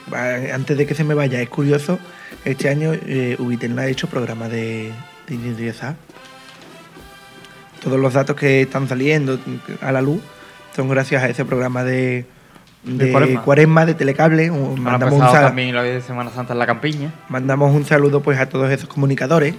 [0.53, 1.99] antes de que se me vaya, es curioso,
[2.44, 4.92] este año eh, Ubitel no ha hecho programa de,
[5.27, 5.97] de identidad.
[7.83, 9.38] Todos los datos que están saliendo
[9.81, 10.20] a la luz
[10.75, 12.25] son gracias a ese programa de,
[12.85, 13.42] De de Cuaresma.
[13.42, 14.51] Cuaresma, de Telecable.
[14.51, 17.12] Un- Mandamos un, empezado sal- también la de Semana Santa en la campiña.
[17.29, 19.55] mandamos un saludo pues a todos esos comunicadores.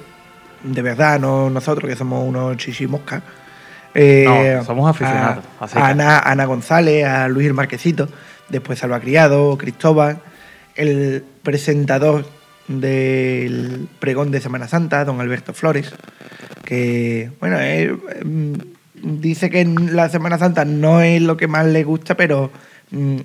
[0.64, 3.22] De verdad, no nosotros que somos unos chichimoscas.
[3.94, 8.10] Eh, No, somos aficionados, A, Ana, Ana González, a Luis el Marquesito,
[8.50, 10.20] después Salva Criado, Cristóbal,
[10.76, 12.26] el presentador
[12.68, 15.94] del pregón de Semana Santa, don Alberto Flores,
[16.66, 18.54] que, bueno, él, mm,
[19.22, 22.52] dice que en la Semana Santa no es lo que más le gusta, pero,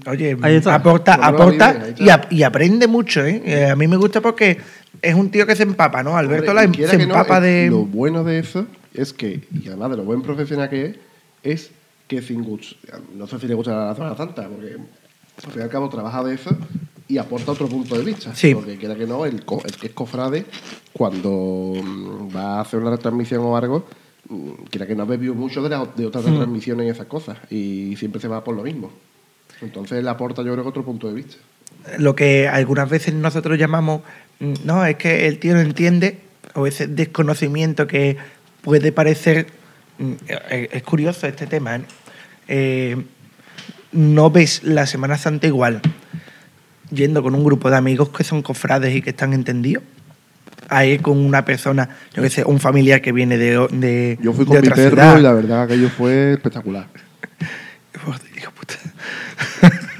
[0.07, 0.75] oye, Ahí está.
[0.75, 3.43] aporta, aporta vive, y, ap- y aprende mucho, ¿eh?
[3.45, 4.59] Eh, A mí me gusta porque
[5.03, 6.17] es un tío que se empapa, ¿no?
[6.17, 7.69] Alberto Hombre, la- quiera se no, empapa de...
[7.71, 10.97] Lo bueno de eso es que, y además de lo buen profesional que es,
[11.43, 11.71] es
[12.09, 12.77] que sin gust-
[13.15, 16.25] no sé si le gusta la Semana Santa, porque al fin y al cabo trabaja
[16.25, 16.51] de eso
[17.09, 18.35] y aporta otro punto de vista.
[18.35, 18.55] Sí.
[18.55, 20.45] Porque quiera que no, el, co- el que es cofrade,
[20.93, 23.87] cuando mm, va a hacer una retransmisión o algo,
[24.29, 26.31] mm, quiera que no ha bebido mucho de, la- de otras Hmm.
[26.33, 28.91] retransmisiones y esas cosas, y siempre se va por lo mismo.
[29.63, 31.37] Entonces le aporta yo creo que otro punto de vista.
[31.99, 34.03] lo que algunas veces nosotros llamamos,
[34.41, 36.19] mm, no, es que el tío no entiende,
[36.55, 38.17] o ese desconocimiento que
[38.63, 39.47] puede parecer,
[39.99, 40.13] mm,
[40.49, 41.83] es curioso este tema, ¿eh?
[42.49, 42.97] Eh,
[43.93, 45.81] no ves la Semana Santa igual
[46.91, 49.83] yendo con un grupo de amigos que son cofrades y que están entendidos.
[50.69, 54.45] Ahí con una persona, yo qué sé, un familiar que viene de, de, Yo fui
[54.45, 55.19] de con mi perro ciudad.
[55.19, 56.87] y la verdad que aquello fue espectacular.
[59.61, 59.73] Puta.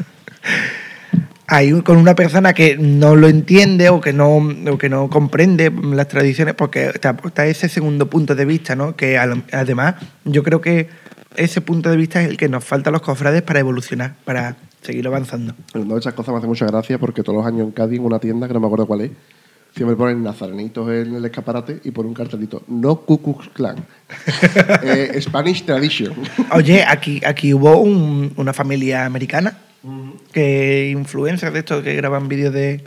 [1.53, 4.41] Hay con una persona que no lo entiende o que no,
[4.79, 8.95] que no comprende las tradiciones, porque te aporta ese segundo punto de vista, ¿no?
[8.95, 10.89] Que además yo creo que
[11.35, 14.55] ese punto de vista es el que nos falta a los cofrades para evolucionar, para
[14.83, 15.55] seguir avanzando.
[15.75, 18.05] Una de esas cosas me hace mucha gracia porque todos los años en Cádiz, en
[18.05, 19.11] una tienda, que no me acuerdo cuál es,
[19.81, 23.77] siempre ponen nazarenitos en el escaparate y ponen un cartelito, no Ku Klux Klan,
[24.83, 26.13] Eh, Spanish Tradition.
[26.53, 29.57] Oye, aquí, aquí hubo un- una familia americana
[30.35, 32.85] que influencers de estos que graban vídeos de,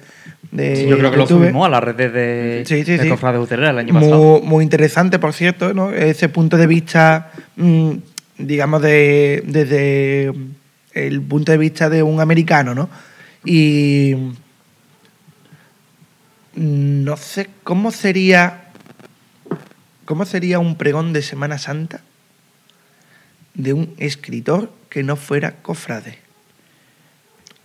[0.52, 1.40] de Sí, yo creo que lo YouTube.
[1.46, 3.10] subimos a las redes de, Sí, sí, de sí.
[3.10, 4.40] Cofrades el año pasado.
[4.42, 5.92] Muy, muy interesante, por cierto, ¿no?
[5.92, 7.90] Ese punto de vista, mm,
[8.38, 10.32] digamos, de, desde
[10.94, 12.88] el punto de vista de un americano, ¿no?
[13.44, 14.16] Y
[16.56, 18.66] no sé cómo sería,
[20.06, 22.02] cómo sería un pregón de Semana Santa
[23.54, 26.20] de un escritor que no fuera cofrade.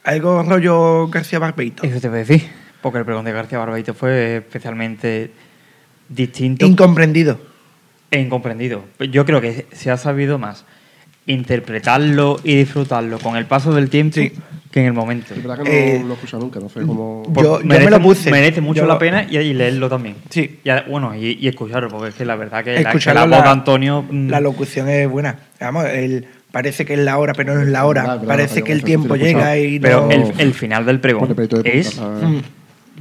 [0.04, 1.82] Algo rollo García Barbeito.
[1.84, 2.48] Eso te voy a decir,
[2.82, 5.30] porque el pregón de García Barbeito fue especialmente
[6.08, 7.38] distinto Incomprendido.
[8.10, 8.84] e incomprendido.
[9.10, 10.64] Yo creo que se ha sabido más
[11.26, 14.32] interpretarlo y disfrutarlo con el paso del tiempo Sí.
[14.70, 15.32] Que en el momento.
[15.34, 17.22] Es verdad que no Eh, lo he escuchado nunca, no sé cómo.
[17.34, 18.30] yo- yo merece, me lo puse.
[18.30, 20.16] Merece mucho Yo- la pena y, y leerlo también.
[20.28, 20.60] Sí.
[20.62, 23.42] Y bueno, y, y escucharlo, porque es que la verdad que, la, que la voz
[23.42, 24.04] de Antonio.
[24.08, 25.36] mm, La locución es buena.
[25.60, 28.20] Vamos, el, parece que es la hora, pero no es la hora.
[28.26, 30.10] Parece que el tiempo llega y Pero no...
[30.10, 32.42] el, el final del pregón de es punta, Mm.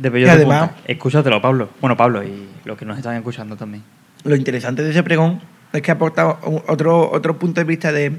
[0.02, 0.84] de Y de además- punta.
[0.88, 1.70] Escúchatelo, Pablo.
[1.82, 3.84] Bueno, Pablo y los que nos están escuchando también.
[4.24, 5.42] Lo interesante de ese pregón
[5.74, 8.14] es que aporta otro, otro punto de vista de...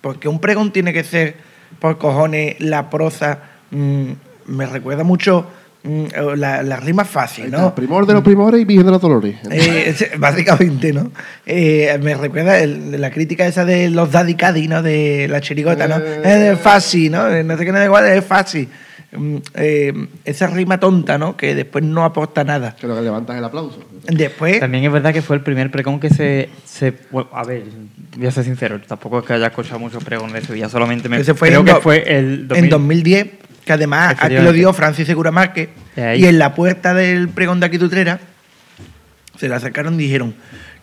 [0.00, 1.34] Porque un pregón tiene que ser,
[1.78, 3.38] por cojones, la prosa...
[3.70, 4.10] mm,
[4.46, 5.46] me recuerda mucho
[5.84, 6.04] mm,
[6.36, 7.56] la, la rima fácil, ¿no?
[7.58, 9.36] está, Primor de los primores y Virgen de los Dolores.
[9.50, 11.10] Eh, es- básicamente, ¿no?
[11.46, 14.82] Eh, me recuerda el- la crítica esa de los Daddy Caddy, ¿no?
[14.82, 15.96] De la chirigota, ¿no?
[15.98, 16.52] Eh.
[16.52, 17.42] Es fácil, ¿no?
[17.42, 18.68] No sé qué, no da igual, es fácil.
[19.16, 21.36] Mm, eh, esa rima tonta, ¿no?
[21.36, 22.76] Que después no aporta nada.
[22.76, 23.78] Que lo que levantas el aplauso.
[24.04, 26.94] Después, También es verdad que fue el primer pregón que se, se.
[27.10, 27.64] bueno, a ver,
[28.16, 31.18] voy a ser sincero, tampoco es que haya escuchado muchos pregones de Sevilla, solamente me.
[31.18, 32.64] ese fue creo en que fue el 2000.
[32.64, 33.28] en 2010,
[33.64, 37.66] que además aquí lo dio Francis Segura Márquez, Y en la puerta del pregón de
[37.66, 38.20] aquí de Utrera
[39.38, 40.34] se le acercaron y dijeron,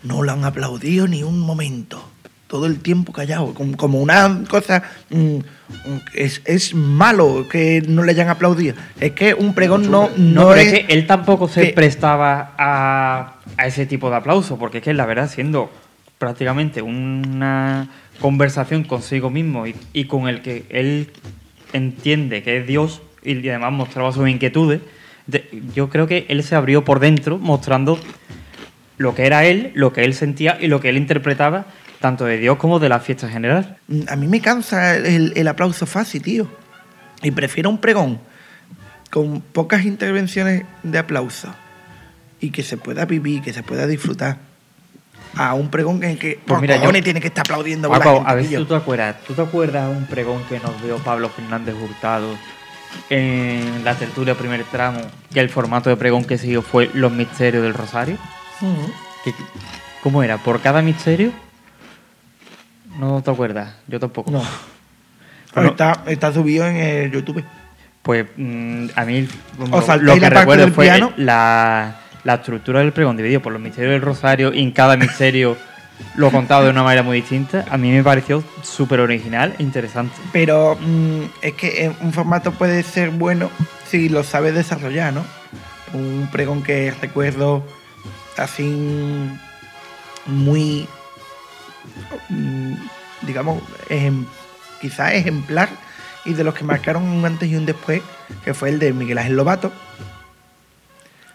[0.03, 2.10] no lo han aplaudido ni un momento,
[2.51, 5.41] todo el tiempo callado, como, una cosa, mm, mm,
[6.13, 10.47] es, es malo que no le hayan aplaudido, es que un pregón no, No, no,
[10.49, 10.67] pero es...
[10.73, 14.83] es que él tampoco se que- prestaba a, a ese tipo de aplauso, porque es
[14.83, 15.71] que la verdad, siendo
[16.17, 17.87] prácticamente una
[18.19, 21.07] conversación consigo mismo y, y con el que él
[21.71, 24.81] entiende que es Dios y además mostraba sus inquietudes,
[25.25, 27.97] de- yo creo que él se abrió por dentro mostrando
[28.97, 31.65] lo que era él, lo que él sentía y lo que él interpretaba
[32.01, 33.77] tanto de Dios como de la fiesta en general.
[33.87, 36.47] Mm, A mí me cansa el, el aplauso fácil, tío.
[37.23, 38.19] Y prefiero un pregón
[39.11, 41.53] con pocas intervenciones de aplauso
[42.39, 44.37] y que se pueda vivir, que se pueda disfrutar.
[45.35, 48.03] A un pregón en que por mira, yo- cojones tiene que estar aplaudiendo con la
[48.03, 49.15] Paco, gente, a ver si tú te acuerdas.
[49.25, 52.35] ¿Tú te acuerdas un pregón que nos dio Pablo Fernández Hurtado
[53.09, 54.99] en la tertulia primer tramo?
[55.33, 58.17] Que el formato de pregón que siguió fue Los Misterios del Rosario.
[59.23, 59.33] Que-
[60.03, 60.37] ¿Cómo era?
[60.37, 61.31] ¿Por cada misterio?
[62.97, 64.31] No te acuerdas, yo tampoco.
[64.31, 64.43] No.
[65.53, 67.43] Bueno, está, está subido en el YouTube.
[68.01, 69.27] Pues mm, a mí
[69.59, 71.13] ¿Os lo, saltáis lo que recuerdo fue piano?
[71.17, 75.55] la, la estructura del pregón dividido por los misterios del Rosario y en cada misterio
[76.15, 77.65] lo contado de una manera muy distinta.
[77.69, 80.15] A mí me pareció súper original e interesante.
[80.31, 83.49] Pero mm, es que eh, un formato puede ser bueno
[83.87, 85.23] si lo sabes desarrollar, ¿no?
[85.93, 87.63] Un pregón que recuerdo
[88.37, 89.29] así
[90.25, 90.87] muy,
[93.21, 94.25] digamos, ejem-
[94.79, 95.69] quizás ejemplar
[96.25, 98.01] y de los que marcaron un antes y un después,
[98.43, 99.71] que fue el de Miguel Ángel Lobato,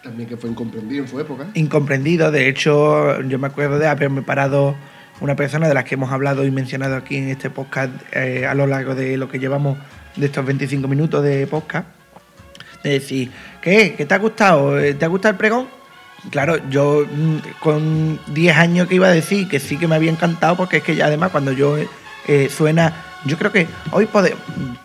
[0.03, 1.47] También que fue incomprendido en su época.
[1.53, 2.31] incomprendido.
[2.31, 4.75] De hecho, yo me acuerdo de haberme parado
[5.19, 8.53] una persona de las que hemos hablado y mencionado aquí en este podcast eh, a
[8.53, 9.77] lo largo de lo que llevamos
[10.15, 11.87] de estos 25 minutos de podcast.
[12.83, 13.31] De decir,
[13.61, 13.95] ¿qué?
[13.97, 14.75] ¿Qué te ha gustado?
[14.79, 15.67] ¿Te ha gustado el pregón?
[16.31, 20.11] Claro, yo mm, con 10 años que iba a decir que sí que me había
[20.11, 21.77] encantado, porque es que ya además cuando yo
[22.27, 24.35] eh, suena, yo creo que hoy pode-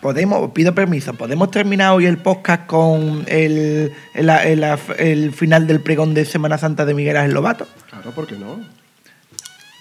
[0.01, 4.63] podemos, pido permiso, podemos terminar hoy el podcast con el, el, el-
[4.97, 7.67] el final del pregón de Semana Santa de Miguel Ángel Lobato.
[7.89, 8.61] Claro, ¿por qué no?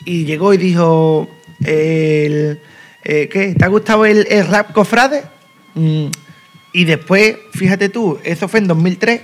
[0.05, 1.29] Y llegó y dijo,
[1.65, 2.61] el,
[3.05, 3.55] eh, ¿qué?
[3.55, 5.23] ¿Te ha gustado el, el rap cofrade?
[5.75, 6.07] Mm,
[6.73, 9.21] y después, fíjate tú, eso fue en 2003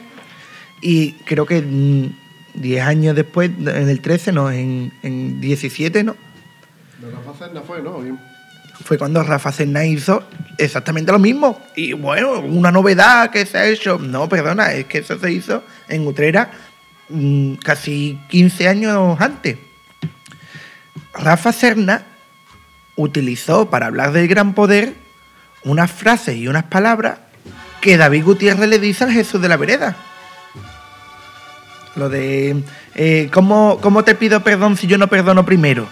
[0.81, 2.13] y creo que mm,
[2.55, 6.15] 10 años después, en el 13, no, en, en 17, ¿no?
[7.01, 8.01] Que Rafa Serna fue, ¿no?
[8.01, 8.19] Bien.
[8.85, 10.23] Fue cuando Rafa Serna hizo
[10.57, 11.61] exactamente lo mismo.
[11.75, 13.99] Y bueno, una novedad que se ha hecho.
[13.99, 16.51] No, perdona, es que eso se hizo en Utrera
[17.09, 19.59] mm, casi 15 años antes.
[21.13, 22.05] Rafa Serna
[22.97, 24.95] utilizó para hablar del gran poder
[25.65, 27.19] unas frases y unas palabras
[27.81, 29.97] que David Gutiérrez le dice al Jesús de la Vereda.
[31.99, 32.63] Lo de,
[32.95, 35.87] eh, ¿cómo, ¿cómo te pido perdón si yo no perdono primero?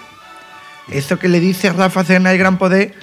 [0.88, 2.94] Eso que le dice Rafa Serna el gran poder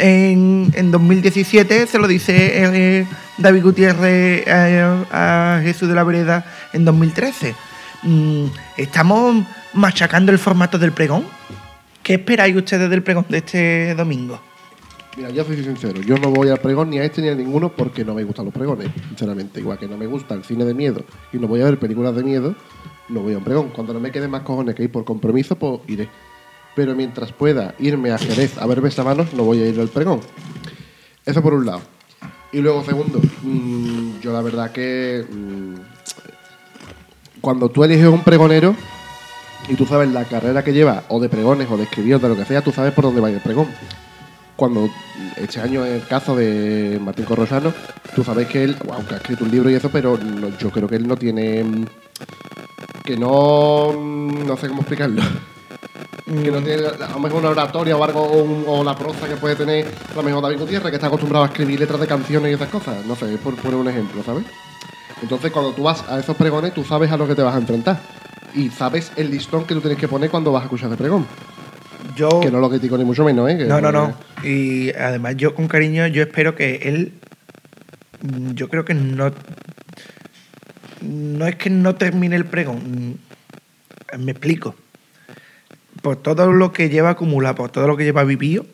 [0.00, 3.06] en, en 2017 se lo dice eh,
[3.38, 7.54] David Gutiérrez eh, a Jesús de la Vereda en 2013.
[8.02, 8.46] Mm,
[8.76, 9.44] ¿Estamos
[9.74, 11.24] machacando el formato del pregón?
[12.02, 14.40] ¿Qué esperáis ustedes del pregón de este domingo?
[15.20, 17.70] Mira, yo soy sincero, yo no voy al pregón ni a este ni a ninguno
[17.70, 19.60] porque no me gustan los pregones, sinceramente.
[19.60, 22.16] Igual que no me gusta el cine de miedo y no voy a ver películas
[22.16, 22.54] de miedo,
[23.10, 23.68] no voy a un pregón.
[23.68, 26.08] Cuando no me quede más cojones que ir por compromiso, pues iré.
[26.74, 30.20] Pero mientras pueda irme a Jerez a ver besamanos, no voy a ir al pregón.
[31.26, 31.82] Eso por un lado.
[32.50, 35.74] Y luego, segundo, mm, yo la verdad que mm,
[37.42, 38.74] cuando tú eliges un pregonero
[39.68, 42.28] y tú sabes la carrera que lleva, o de pregones, o de escribir, o de
[42.30, 43.68] lo que sea, tú sabes por dónde va el pregón.
[44.60, 44.90] Cuando
[45.38, 47.72] este año el caso de Martín Corrosano,
[48.14, 50.86] tú sabes que él, aunque ha escrito un libro y eso, pero no- yo creo
[50.86, 51.64] que él no tiene.
[51.64, 51.86] mm,
[53.06, 53.90] que no.
[53.98, 55.22] mm, no sé cómo explicarlo.
[56.26, 59.26] Que no tiene a lo mejor una oratoria o algo, o, un- o la prosa
[59.26, 62.06] que puede tener a lo mejor David Gutiérrez, que está acostumbrado a escribir letras de
[62.06, 63.04] canciones y esas cosas.
[63.06, 64.44] No sé, es por poner un ejemplo, ¿sabes?
[65.22, 67.58] Entonces, cuando tú vas a esos pregones, tú sabes a lo que te vas a
[67.58, 67.98] enfrentar.
[68.54, 71.26] Y sabes el listón que tú tienes que poner cuando vas a escuchar de pregón.
[72.16, 73.56] Yo, Que no lo critico ni mucho menos, ¿eh?
[73.58, 74.14] Que- No, no, no.
[74.42, 77.12] Y además yo con cariño, yo espero que él,
[78.22, 79.32] mm, yo creo que no,
[81.02, 83.18] no es que no termine el pregón,
[84.16, 84.74] mm, me explico.
[86.02, 88.66] Por todo lo que lleva acumulado, por todo lo que lleva vivido,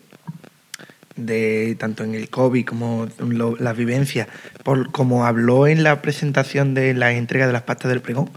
[1.16, 4.28] de tanto en el COVID como lo- las vivencias,
[4.62, 8.30] por como habló en la presentación de la entrega de las pastas del pregón,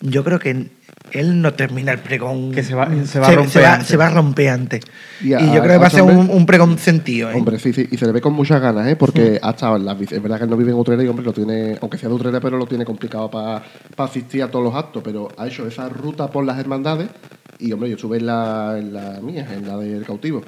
[0.00, 0.68] yo creo que
[1.12, 2.50] él no termina el pregón.
[2.52, 3.88] Que se va- se va a romper se va, antes.
[3.88, 4.80] se va a romper antes.
[5.22, 7.30] Y Y, a- yo creo que va a ser un, un pregón sentido.
[7.30, 7.34] ¿eh?
[7.34, 8.96] Hombre, sí, sí, y se le ve con muchas ganas, ¿eh?
[8.96, 11.08] Porque ha estado en las bici- Es verdad que él no vive en Utrera y,
[11.08, 13.62] hombre, lo tiene, aunque sea de Utrera, pero lo tiene complicado para
[13.96, 15.02] asistir a todos los actos.
[15.04, 17.08] Pero ha hecho esa ruta por las hermandades
[17.58, 20.42] y, hombre, yo estuve en la, en la mía, en la del cautivo.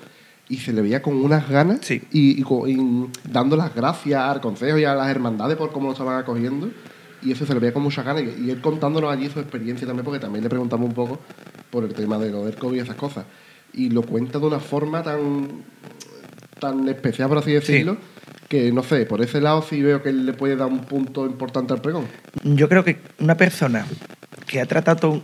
[0.48, 2.02] Y se le veía con unas ganas Sí.
[2.12, 6.18] y, y dando las gracias al consejo y a las hermandades por cómo lo estaban
[6.20, 6.70] acogiendo.
[7.26, 8.22] Y eso se le veía con muchas ganas.
[8.22, 11.18] Y, y él contándonos allí su experiencia también, porque también le preguntamos un poco
[11.70, 13.24] por el tema de lo del COVID y esas cosas.
[13.72, 15.48] Y lo cuenta de una forma tan
[16.58, 17.98] tan especial, por así decirlo,
[18.48, 21.26] que no sé, por ese lado sí veo que él le puede dar un punto
[21.26, 22.06] importante al pregón.
[22.44, 23.84] Yo creo que una persona
[24.46, 25.20] que ha tratado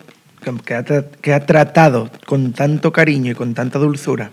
[0.65, 4.31] que- ha, que ha tratado con tanto cariño y con tanta dulzura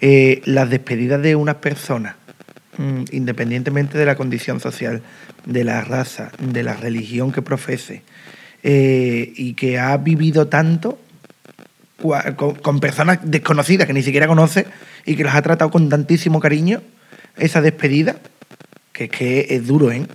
[0.00, 2.14] eh, las despedidas de unas personas,
[2.78, 5.02] mm, independientemente de la condición social,
[5.44, 8.02] de la raza, de la religión que profese,
[8.62, 10.98] eh, y que ha vivido tanto
[12.62, 14.66] con, personas desconocidas que ni siquiera conoce
[15.06, 16.82] y que las ha tratado con tantísimo cariño,
[17.36, 18.16] esa despedida,
[18.92, 20.06] que es que es duro, ¿eh?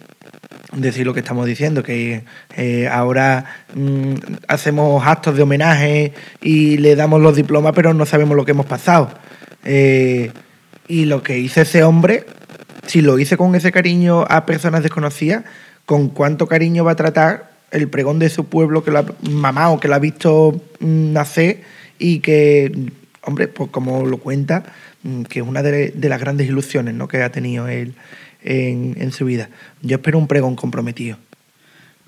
[0.74, 2.24] decir lo que estamos diciendo, que
[2.56, 4.14] eh, ahora mm,
[4.48, 8.66] hacemos actos de homenaje y le damos los diplomas, pero no sabemos lo que hemos
[8.66, 9.10] pasado.
[9.64, 10.32] Eh,
[10.88, 12.26] y lo que hizo ese hombre,
[12.90, 15.44] si lo hice con ese cariño a personas desconocidas,
[15.86, 19.80] con cuánto cariño va a tratar el pregón de su pueblo que lo ha mamado,
[19.80, 21.62] que lo ha visto mm, nacer
[22.00, 24.64] y que, hombre, pues como lo cuenta,
[25.04, 27.08] mm, que es una de, las grandes ilusiones ¿no?
[27.08, 27.94] que ha tenido él
[28.42, 29.50] en, su vida.
[29.84, 31.18] Yo espero un pregón comprometido.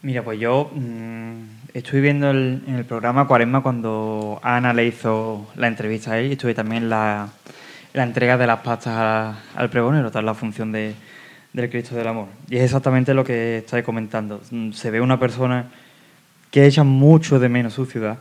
[0.01, 5.47] Mira, pues yo mm, estuve viendo el- en el programa Cuaresma cuando Ana le hizo
[5.55, 7.29] la entrevista a él y estuve también la,
[7.93, 10.93] la entrega de las pastas al pregonero, tal la función de,
[11.53, 12.27] del Cristo del Amor.
[12.49, 14.41] Y es exactamente lo que estáis comentando.
[14.51, 15.65] Mm, Se ve una persona
[16.49, 18.17] que echa mucho de menos su ciudad,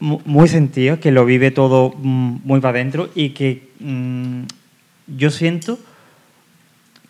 [0.00, 4.42] mu- muy sentido, que lo vive todo mm, muy para adentro y que mm,
[5.16, 5.78] yo siento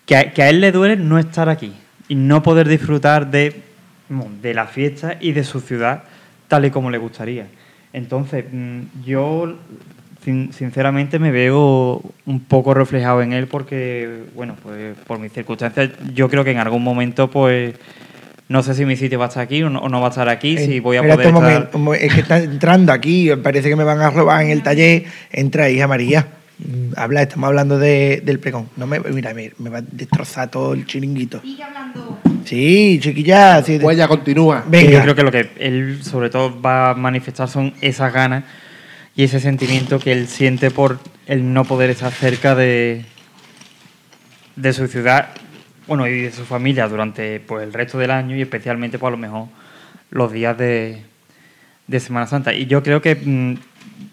[0.06, 1.72] que a, que a él le duele no estar aquí
[2.08, 3.62] y no poder disfrutar de,
[4.40, 6.04] de la fiesta y de su ciudad
[6.46, 7.46] tal y como le gustaría.
[7.92, 8.44] Entonces,
[9.04, 9.58] yo
[10.28, 15.90] sin- sinceramente me veo un poco reflejado en él porque, bueno, pues por mis circunstancias,
[16.12, 17.74] yo creo que en algún momento, pues,
[18.48, 20.10] no sé si mi sitio va a estar aquí o no, o no va a
[20.10, 21.72] estar aquí, si voy a poder un estar...
[21.72, 25.04] momento, es que está entrando aquí, parece que me van a robar en el taller.
[25.32, 26.26] Entra, hija María.
[26.58, 28.68] Mm, Habla, estamos hablando de- del pregón.
[28.76, 31.40] No me, mira, me, me va a destrozar todo el chiringuito.
[31.40, 32.18] Sigue hablando.
[32.44, 33.62] Sí, chiquilla.
[33.62, 34.64] sí, Huella continúa.
[34.66, 34.90] Venga.
[34.92, 38.44] Yo creo que lo que él sobre todo va a manifestar son esas ganas
[39.18, 43.04] y ese sentimiento que él siente por el no poder estar cerca de,
[44.54, 45.30] de su ciudad
[45.88, 49.10] bueno, y de su familia durante pues, el resto del año y especialmente por a
[49.10, 49.48] lo mejor
[50.10, 51.02] los días de,
[51.88, 52.54] de Semana Santa.
[52.54, 53.54] Y yo creo que mm,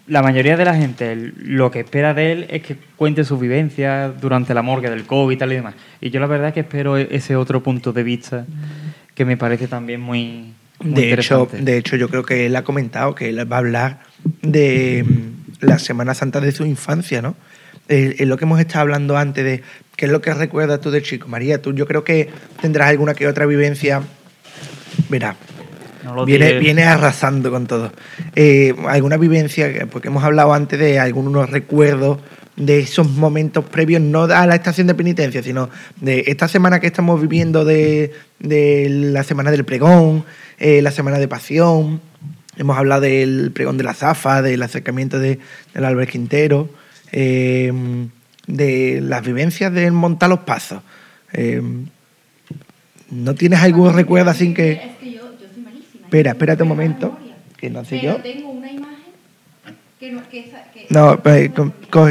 [0.08, 4.20] la mayoría de la gente lo que espera de él es que cuente sus vivencias
[4.20, 5.76] durante la morgue del COVID y tal y demás.
[6.00, 8.44] Y yo la verdad que espero e- ese otro punto de vista
[9.14, 12.64] que me parece también muy, muy De hecho, de hecho, yo creo que él ha
[12.64, 14.00] comentado que él va a hablar
[14.42, 17.36] de mm, la Semana Santa de su infancia, ¿no?
[17.88, 19.62] Es es lo que hemos estado hablando antes de
[19.96, 21.28] qué es lo que recuerdas tú de chico.
[21.28, 24.02] María, tú yo creo que tendrás alguna que otra vivencia.
[25.08, 25.36] Verá,
[26.14, 27.92] No viene, viene arrasando con todo.
[28.34, 32.18] Eh, alguna vivencia, que- porque hemos hablado antes de algunos recuerdos
[32.56, 35.68] de esos momentos previos, no a la estación de penitencia, sino
[36.00, 40.24] de esta semana que estamos viviendo de, de la semana del pregón,
[40.58, 42.00] eh, la semana de pasión.
[42.56, 45.38] Hemos hablado del pregón de la Zafa, del acercamiento de,
[45.74, 46.70] del Albert Quintero,
[47.12, 47.70] eh,
[48.46, 50.80] de las vivencias del montar los pasos.
[51.34, 51.60] Eh,
[53.10, 54.72] ¿No tienes algún recuerdo así que.?
[54.72, 55.95] Es que yo, yo soy malísima.
[56.06, 57.18] Espera, espérate un momento,
[57.56, 58.22] que no sé Pero yo.
[58.22, 58.96] tengo una imagen
[59.98, 60.52] que no, que
[60.88, 61.50] No, pues,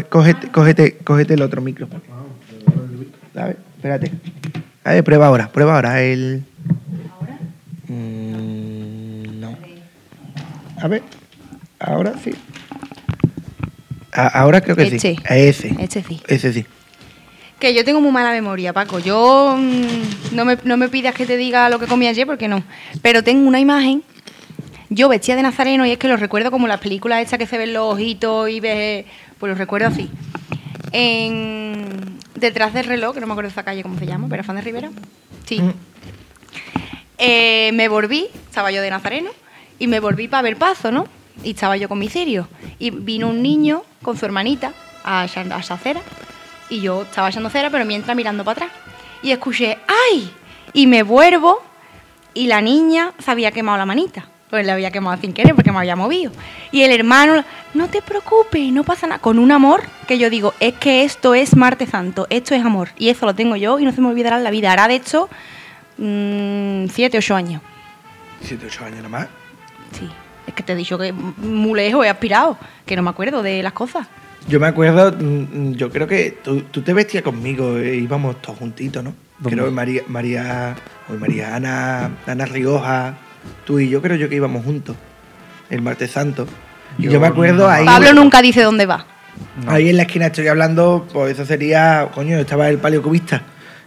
[0.09, 1.87] cógete, cógete, cógete el otro micro.
[3.35, 4.11] A ver, espérate.
[4.83, 6.43] A ver, prueba ahora, prueba ahora el.
[7.21, 7.39] Ahora,
[7.87, 9.57] Mm, no.
[10.81, 11.03] A ver,
[11.79, 12.31] ahora sí.
[14.11, 14.95] A- ahora creo que sí.
[15.29, 15.73] Ese.
[15.79, 16.21] Este sí.
[16.27, 16.65] Ese sí.
[17.59, 18.99] Que yo tengo muy mala memoria, Paco.
[18.99, 22.47] Yo mm, no me, no me pidas que te diga lo que comí ayer porque
[22.47, 22.63] no.
[23.01, 24.03] Pero tengo una imagen.
[24.89, 27.57] Yo vestía de nazareno y es que lo recuerdo como las películas estas que se
[27.57, 29.05] ven los ojitos y ves.
[29.39, 30.09] Pues los recuerdo así.
[30.91, 34.57] En, detrás del reloj, que no me acuerdo esa calle cómo se llama, pero Fan
[34.57, 34.91] de Rivera.
[35.45, 35.61] Sí.
[35.61, 35.73] Mm.
[37.17, 39.29] Eh, me volví, estaba yo de nazareno,
[39.79, 41.07] y me volví para ver paso, ¿no?
[41.43, 42.47] Y estaba yo con mi cirio.
[42.79, 46.01] Y vino un niño con su hermanita a a echar cera.
[46.69, 48.79] Y yo estaba echando cera, pero mientras mirando para atrás.
[49.21, 50.31] Y escuché, ¡ay!
[50.73, 51.61] Y me vuelvo
[52.33, 54.27] y la niña se había quemado la manita.
[54.49, 56.31] Pues le había quemado sin querer porque me había movido.
[56.71, 59.19] Y el hermano, no te preocupes, no pasa nada.
[59.19, 62.89] Con un amor que yo digo, es que esto es Marte Santo, esto es amor.
[62.97, 64.71] Y eso lo tengo yo y no se me olvidará en la vida.
[64.71, 65.29] Hará de hecho
[65.97, 67.61] mm, siete, ocho años.
[68.41, 69.27] Siete, ocho años nomás.
[69.97, 70.09] Sí.
[70.45, 73.63] Es que te he dicho que muy lejos he aspirado, que no me acuerdo de
[73.63, 74.07] las cosas.
[74.47, 78.59] Yo me acuerdo, mm, yo creo que tú, tú te vestías conmigo, eh, íbamos todos
[78.59, 79.13] juntitos, ¿no?
[79.39, 79.55] ¿Dónde?
[79.55, 80.75] Creo que María, María,
[81.09, 83.15] uy, María Ana, Ana Rioja,
[83.65, 84.95] tú y yo creo yo que íbamos juntos,
[85.69, 86.45] el martes santo.
[86.97, 87.69] Y yo, Yo me acuerdo no.
[87.69, 89.05] ahí, Pablo nunca dice dónde va.
[89.65, 89.71] No.
[89.71, 93.41] ahí en la esquina estoy hablando, pues eso sería, coño, estaba el paleocubista.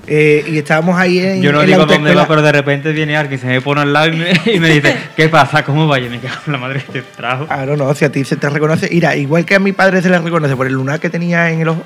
[0.07, 2.93] Eh, y estábamos ahí en, Yo no en la digo dónde va, pero de repente
[2.93, 5.63] viene alguien, se me pone al lado y me, y me dice, ¿qué pasa?
[5.65, 5.99] ¿Cómo va?
[6.01, 7.47] Y me cago en la madre que te trajo.
[7.51, 8.89] Ah, no, no, si a ti se te reconoce.
[8.91, 11.61] Mira, igual que a mi padre se le reconoce por el lunar que tenía en
[11.61, 11.83] el ojo,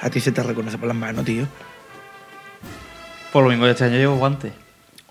[0.00, 1.46] a ti se te reconoce por las manos, tío.
[3.32, 4.52] Por lo mismo, este año llevo guantes.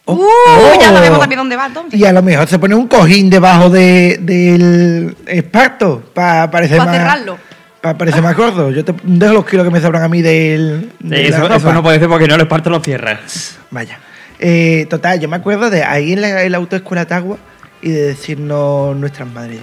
[0.06, 0.24] Oh, ¡Uh!
[0.24, 0.80] oh.
[0.80, 2.00] Ya sabemos también dónde va entonces.
[2.00, 6.86] Y a lo mejor se pone un cojín debajo de, del esparto para parecer Pa'
[6.86, 6.96] más.
[6.96, 7.38] cerrarlo.
[7.86, 8.72] Para parecer más gordo.
[8.72, 10.90] Yo te dejo los kilos que me sobran a mí del.
[11.02, 13.60] de eso, no puede ser porque no les parto los cierras.
[13.70, 14.00] Vaya.
[14.40, 17.38] Eh, total, yo me acuerdo de ahí en la, en la autoescuela Tagua
[17.84, 19.60] y de decirnos nuestras madres.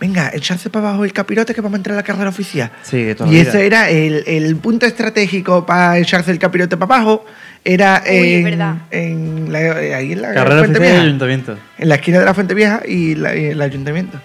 [0.00, 2.72] Venga, echarse para abajo el capirote que vamos a entrar a la carrera oficial.
[2.82, 7.24] Sí, de Y ese era el, el punto estratégico para echarse el capirote para abajo.
[7.64, 8.74] Era Uy, en, verdad.
[8.90, 11.00] en la- ahí en la Carrera oficial y Vieja.
[11.02, 11.56] ayuntamiento.
[11.78, 14.18] En la esquina de la Fuente Vieja y, la- y el ayuntamiento.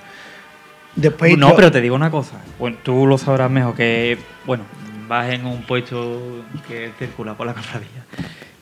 [0.97, 2.41] Después no, yo- pero te digo una cosa.
[2.59, 4.63] Bueno, tú lo sabrás mejor que, bueno,
[5.07, 7.87] vas en un puesto que circula por la cofradía.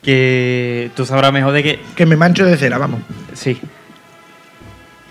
[0.03, 3.01] Que tú sabrás mejor de que, que me mancho de cera, vamos.
[3.33, 3.59] sí,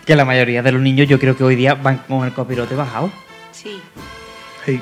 [0.07, 2.75] que la mayoría de los niños yo creo que hoy día van con el copilote
[2.75, 3.11] bajado.
[3.53, 3.81] Sí.
[4.67, 4.79] Sí.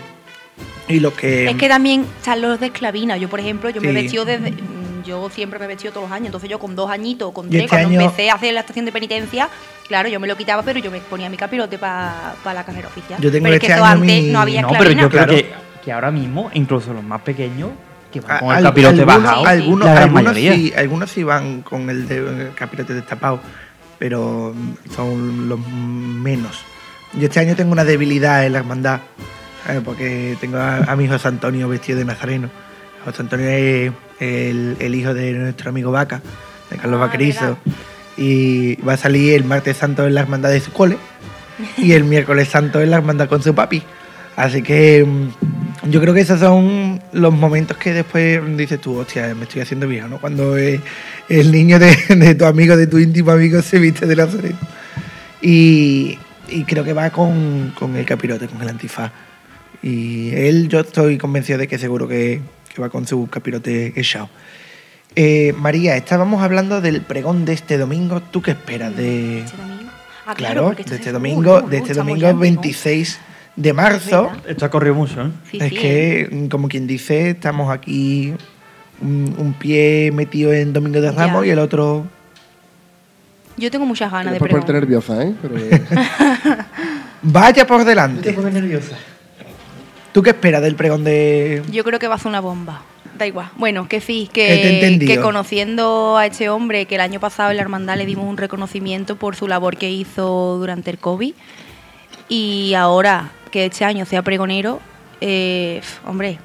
[0.89, 1.49] Y los que.
[1.49, 3.17] Es que también están los de esclavina.
[3.17, 4.53] Yo, por ejemplo, yo me he vestido desde.
[5.05, 6.27] Yo siempre me he vestido todos los años.
[6.27, 8.61] Entonces, yo con dos añitos o con tres, este cuando año- empecé a hacer la
[8.61, 9.49] estación de penitencia,
[9.89, 13.21] claro, yo me lo quitaba, pero yo me ponía mi capirote para la carrera oficial.
[13.21, 14.97] Yo tengo pero es que este eso año antes mi- no había No, pero yo
[15.09, 15.33] creo Claro.
[15.35, 15.51] que,
[15.85, 17.71] que ahora mismo, incluso los más pequeños,
[18.13, 20.55] que van a- con el capirote algunos, bajado, Algunos, la gran algunos mayoría.
[20.55, 23.41] sí, algunos sí van con el, de- el capirote destapado,
[23.99, 24.55] pero
[24.95, 26.59] son los menos.
[27.15, 29.01] Yo este año tengo una debilidad en la hermandad,
[29.67, 29.83] ¿sabes?
[29.85, 32.49] porque tengo a, a mi hijo José Antonio vestido de nazareno.
[33.05, 36.23] José Antonio es el, el hijo de nuestro amigo Vaca,
[36.71, 37.59] de Carlos Ah, Vaquerizo.
[38.17, 40.99] Y va a salir el martes santo en la hermandad de su cole
[41.79, 43.83] y el miércoles santo en la hermandad con su papi.
[44.37, 49.35] Así que mm, yo creo que esos son los momentos que después dices tú, hostia,
[49.35, 50.19] me estoy haciendo viejo, ¿no?
[50.21, 50.81] Cuando eh,
[51.29, 54.59] el niño de, de tu amigo, de tu íntimo amigo, se viste de Nazareno.
[55.41, 59.11] Y, y creo que va con, con el capirote, con el antifaz.
[59.83, 62.41] Y él, yo estoy convencido de que seguro que,
[62.75, 64.29] que va con su capirote echado.
[65.15, 68.21] Eh, María, estábamos hablando del pregón de este domingo.
[68.23, 69.91] ¿Tú qué esperas de, ¿Este domingo?
[70.27, 72.57] Ah, claro, de este es- domingo, uh, uh, de este estamos domingo ya en pregón.
[72.63, 73.19] 26
[73.57, 74.31] de marzo?
[74.47, 75.31] Esto ha corrido mucho, ¿eh?
[75.51, 78.33] Sí, es sí, que, mm, como quien dice, estamos aquí
[79.03, 81.27] un, un pie metido en Domingo de Ya.
[81.27, 82.07] Ramos y el otro...
[83.59, 84.89] Yo tengo muchas ganas de Después ponerte pregón.
[84.89, 85.35] nerviosa, ¿eh?
[85.43, 85.55] Pero,
[87.23, 88.33] Vaya por delante.
[88.33, 88.97] nerviosa.
[90.13, 91.63] ¿Tú qué esperas del pregón de...?
[91.71, 92.83] Yo creo que va a ser una bomba.
[93.19, 93.51] Da igual.
[93.57, 97.63] Bueno, que sí, Que que, conociendo a este hombre, que el año pasado en la
[97.63, 101.35] hermandad le dimos un reconocimiento por su labor que hizo durante el COVID,
[102.29, 104.81] y ahora que este año sea pregonero,
[105.21, 106.39] eh, hombre,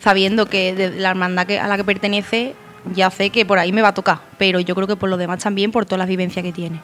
[0.00, 2.54] sabiendo que de la hermandad que- a la que pertenece,
[2.94, 5.18] ya sé que por ahí me va a tocar, pero yo creo que por los
[5.18, 6.80] demás también, por todas las vivencias que tiene.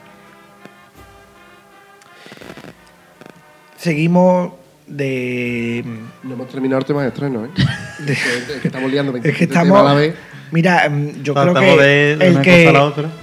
[3.76, 4.52] Seguimos
[4.88, 5.84] de...
[6.22, 7.48] No hemos terminado el tema de estreno, ¿eh?
[8.04, 9.78] de- es que estamos liando Es 27 que estamos.
[9.80, 10.14] a la vez.
[10.50, 12.72] Mira, mm, yo creo que, de- el, que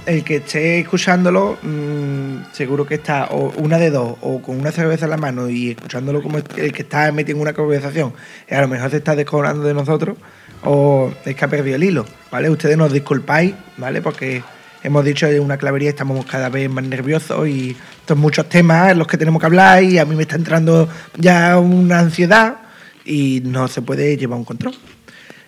[0.06, 4.72] el que esté escuchándolo, mm, seguro que está o una de dos, o con una
[4.72, 8.14] cerveza en la mano y escuchándolo como el que está metido en una conversación,
[8.50, 10.18] y a lo mejor se está descobrando de nosotros,
[10.64, 12.50] o es que ha perdido el hilo, ¿vale?
[12.50, 14.02] Ustedes nos disculpáis, ¿vale?
[14.04, 14.44] Porque
[14.86, 17.76] hemos dicho de una clavería, estamos cada vez más nerviosos y
[18.08, 20.88] son muchos temas en los que tenemos que hablar y a mí me está entrando
[21.18, 22.58] ya una ansiedad
[23.04, 24.76] y no se puede llevar un control.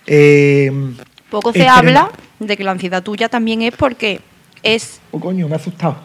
[0.08, 0.72] Eh,
[1.30, 2.10] Poco se habla
[2.40, 4.22] de que la ansiedad tuya también es porque
[4.64, 5.98] es Oh, coño, me ha asustado.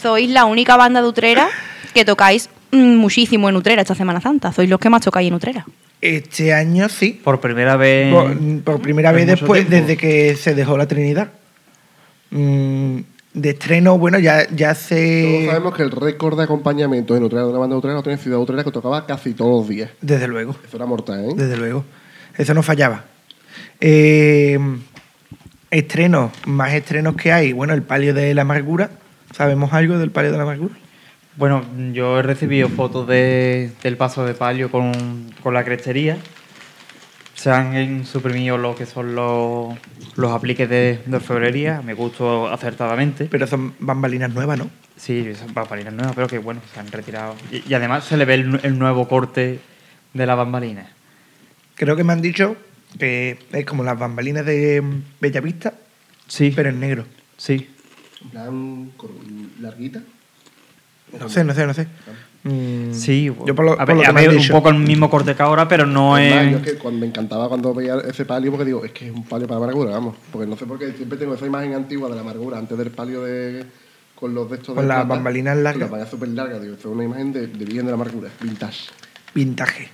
[0.00, 1.48] Sois la única banda de Utrera
[1.94, 4.52] que tocáis mm, muchísimo en Utrera esta Semana Santa.
[4.52, 5.64] Sois los que más tocáis en Utrera.
[6.02, 7.18] Este año sí.
[7.22, 8.12] Por primera vez.
[8.12, 9.86] Por, por primera vez después, tiempo.
[9.86, 11.28] desde que se dejó la Trinidad.
[12.30, 12.98] Mm,
[13.34, 15.46] de estreno, bueno, ya, ya Todos se.
[15.46, 18.18] sabemos que el récord de acompañamiento en Utrera de una banda de Utrera lo tiene
[18.18, 19.90] Ciudad Utrera que tocaba casi todos los días.
[20.00, 21.34] Desde luego, Eso era mortal, ¿eh?
[21.36, 21.84] desde luego.
[22.36, 23.04] Eso no fallaba.
[23.80, 24.58] Eh,
[25.70, 27.52] estrenos, más estrenos que hay.
[27.52, 28.90] Bueno, el palio de la amargura.
[29.34, 30.74] ¿Sabemos algo del palio de la amargura?
[31.36, 34.92] Bueno, yo he recibido fotos de- del paso de palio con,
[35.42, 36.18] con la crestería.
[37.34, 39.74] Se han suprimido lo que son los,
[40.16, 43.26] los apliques de, de orfebrería, me gustó acertadamente.
[43.30, 44.70] Pero son bambalinas nuevas, ¿no?
[44.96, 47.34] Sí, son bambalinas nuevas, pero que bueno, se han retirado.
[47.50, 49.58] Y, y además se le ve el, nu- el nuevo corte
[50.12, 50.86] de las bambalinas.
[51.74, 52.56] Creo que me han dicho
[52.98, 55.72] que es como las bambalinas de mm, Bellavista,
[56.28, 57.04] Sí, pero en negro.
[57.38, 57.68] sí.
[58.22, 58.92] En plan,
[59.60, 60.00] larguita.
[61.18, 61.86] No sé, no sé, no sé.
[62.44, 64.48] Mm, Sí, yo por lo, a por ver, lo que a me han ver, un
[64.48, 66.50] poco el mismo corte que ahora, pero no es...
[66.50, 69.12] yo es que cuando me encantaba cuando veía ese palio porque digo, es que es
[69.14, 70.16] un palio para la amargura, vamos.
[70.32, 72.90] Porque no sé por qué siempre tengo esa imagen antigua de la amargura antes del
[72.90, 73.64] palio de
[74.14, 75.80] con los de estos Con de las bambalinas con largas.
[75.82, 78.28] Las vallas súper largas, digo, esto es una imagen de, de Virgen de la Amargura,
[78.40, 78.88] vintage.
[79.34, 79.88] vintage.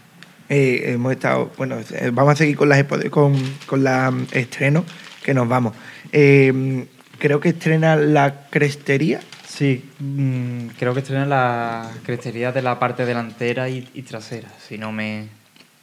[0.51, 3.35] Eh, hemos estado, bueno, eh, vamos a seguir con las con,
[3.67, 4.85] con la mm, estreno,
[5.23, 5.75] que nos vamos.
[6.13, 6.87] Eh,
[7.19, 9.21] creo que estrena la crestería.
[9.47, 14.79] Sí, mm, creo que estrena la crestería de la parte delantera y, y trasera, si
[14.79, 15.29] no me,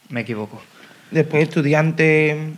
[0.08, 0.62] me equivoco.
[1.10, 2.52] Después estudiante.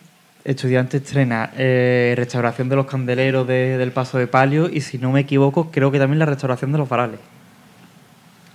[0.45, 5.13] Estudiante estrena eh, restauración de los candeleros de- del paso de palio y si no
[5.13, 7.21] me equivoco, creo que también la restauración de los varales.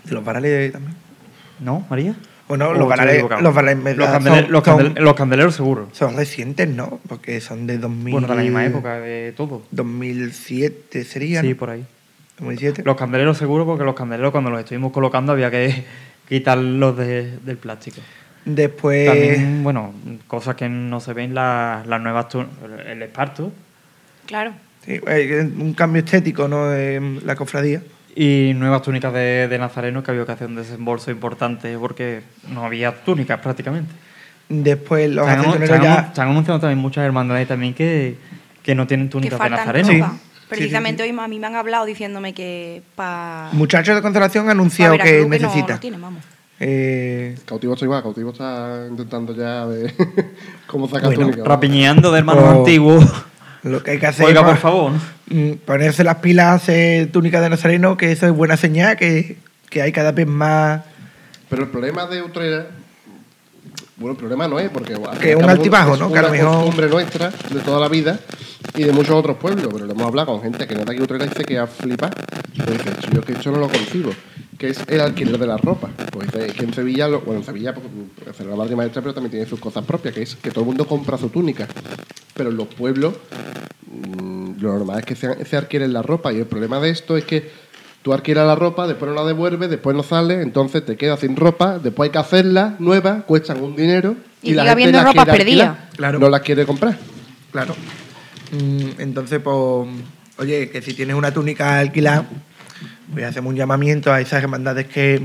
[0.04, 0.96] De los varales también.
[1.60, 2.16] ¿No, María?
[2.48, 3.42] O no, ¿O los equivocado?
[3.42, 5.90] los varales en Los, verdad candele- son, los son- candele- los candeleros seguro.
[5.94, 7.00] son recientes, ¿no?
[7.08, 9.64] Porque son de 2000, Bueno, de la misma época de todo.
[9.72, 11.42] 2007 sería.
[11.42, 11.86] Sí, por ahí.
[12.40, 12.84] 2007.
[12.86, 15.84] Los candeleros seguro porque los candeleros cuando los estuvimos colocando había que
[16.28, 18.02] quitarlos de- del plástico.
[18.46, 19.06] Después.
[19.08, 19.94] También, bueno,
[20.28, 22.28] cosas que no se ven, la- las nuevas,
[22.88, 23.54] el esparto
[24.26, 24.52] Claro.
[24.86, 26.68] sí, eh, un cambio estético, ¿no?
[26.68, 27.82] De la cofradía.
[28.16, 32.64] Y nuevas túnicas de, de Nazareno que había que hacer un desembolso importante porque no
[32.66, 33.92] había túnicas prácticamente.
[34.50, 36.12] Después los se han- ya.
[36.14, 38.18] se han anunciado también muchas hermandades también que,
[38.62, 39.88] que no tienen Que túnicas de Nazareno.
[39.90, 40.02] Sí.
[40.50, 44.52] Precisamente sí, hoy a mí me han hablado diciéndome que para Muchachos de Constelación han
[44.52, 45.74] anunciado que necesita.
[45.76, 46.24] No, tienen, vamos.
[46.60, 49.94] Eh, Cautivo está igual, Cautivo está intentando ya ver
[50.68, 51.38] cómo sacar Bueno, túnica.
[51.42, 51.48] vamos.
[51.48, 52.60] Rapiñando de hermanos Oh.
[52.60, 53.06] antiguos.
[53.64, 54.92] Lo que hay que hacer Oiga, es por favor.
[55.30, 59.38] mm, ponerse las pilas, hacer túnica de Nazareno, que eso es buena señal, que,
[59.70, 60.82] que hay cada vez más.
[61.50, 62.68] Pero el problema de Utrera,
[63.98, 66.12] bueno, el problema no es porque Que al un altibajo, es ¿no?
[66.12, 68.20] Que a lo una mejor- costumbre nuestra de toda la vida
[68.76, 70.94] y de muchos otros pueblos, pero lo hemos hablado con gente que no es de
[70.96, 72.14] aquí y dice que ha flipado.
[72.54, 74.12] Yo dice, yo que esto no lo concibo,
[74.58, 75.90] que es el alquiler de la ropa.
[76.12, 77.88] Pues dice que en Sevilla, lo- bueno, en Sevilla porque
[78.32, 80.68] es la madre maestra, pero también tiene sus cosas propias, que es que todo el
[80.68, 81.68] mundo compra su túnica.
[82.34, 83.14] Pero en los pueblos
[84.64, 87.26] lo normal es que se, se alquilen la ropa y el problema de esto es
[87.26, 87.52] que
[88.02, 91.36] tú alquilas la ropa, después no la devuelves, después no sale, entonces te quedas sin
[91.36, 95.06] ropa, después hay que hacerla nueva, cuestan un dinero Y la sigue gente habiendo las
[95.06, 95.70] ropa quiere perdida.
[95.70, 96.20] alquilar, Claro.
[96.20, 96.98] No las quiere comprar.
[97.52, 97.76] Claro.
[98.52, 99.88] Mm, Entonces, pues,
[100.38, 102.26] oye, que si tienes una túnica alquilada,
[103.14, 105.22] pues hacemos un llamamiento a esas hermandades que,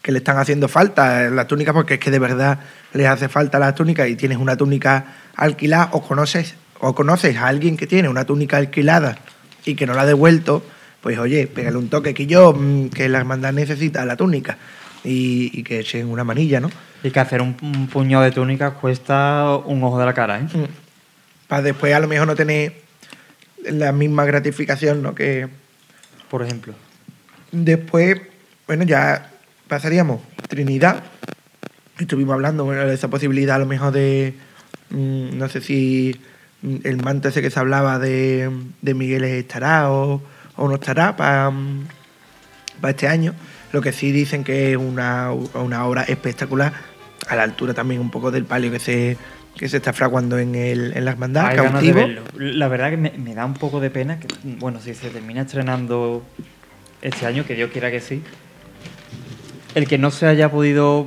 [0.00, 2.60] que le están haciendo falta eh, las túnicas, porque es que de verdad
[2.94, 5.04] les hace falta las túnicas y tienes una túnica
[5.36, 9.18] alquilada o conoces, o conoces a alguien que tiene una túnica alquilada
[9.64, 10.62] y que no la ha devuelto,
[11.00, 14.56] pues oye, pégale un toque que yo, mm, que la hermandad necesita la túnica.
[15.04, 16.70] y, y que echen una manilla, ¿no?
[17.04, 20.46] Y que hacer un, un puñado de túnicas cuesta un ojo de la cara, ¿eh?
[21.46, 22.74] Para después a lo mejor no tener
[23.64, 25.14] la misma gratificación, ¿no?
[25.14, 25.48] Que
[26.28, 26.74] Por ejemplo.
[27.52, 28.20] después,
[28.66, 29.30] bueno, ya
[29.68, 31.02] pasaríamos Trinidad.
[31.98, 34.34] Estuvimos hablando bueno, de esa posibilidad a lo mejor de,
[34.90, 38.50] mm, no sé si mm, el manto ese que se hablaba de,
[38.82, 40.22] de Miguel estará o,
[40.56, 41.52] o no estará para
[42.88, 43.34] este año.
[43.72, 46.72] Lo que sí dicen que es una, una obra espectacular,
[47.28, 49.16] a la altura también un poco del palio que se,
[49.56, 52.00] que se está fraguando en, el, en la hermandad, cautivo.
[52.00, 52.22] verlo.
[52.36, 55.42] La verdad que me, me da un poco de pena que, bueno, si se termina
[55.42, 56.24] estrenando
[57.02, 58.22] este año, que Dios quiera que sí,
[59.74, 61.06] el que no se haya podido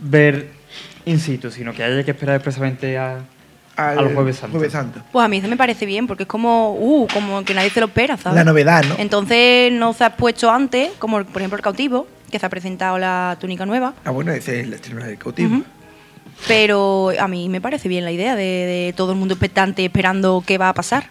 [0.00, 0.48] ver
[1.04, 3.24] in situ, sino que haya que esperar expresamente a,
[3.78, 4.56] al al Jueves Santo.
[4.56, 5.00] Jueves Santo.
[5.12, 7.80] Pues a mí se me parece bien, porque es como, uh, como que nadie se
[7.80, 8.36] lo espera, ¿sabes?
[8.36, 8.96] La novedad, ¿no?
[8.98, 12.98] Entonces no se ha puesto antes, como por ejemplo el cautivo, que se ha presentado
[12.98, 13.94] la túnica nueva.
[14.04, 15.62] Ah, bueno, ese es el estreno del cautivo.
[16.46, 20.42] Pero a mí me parece bien la idea de, de todo el mundo expectante esperando
[20.46, 21.06] qué va a pasar.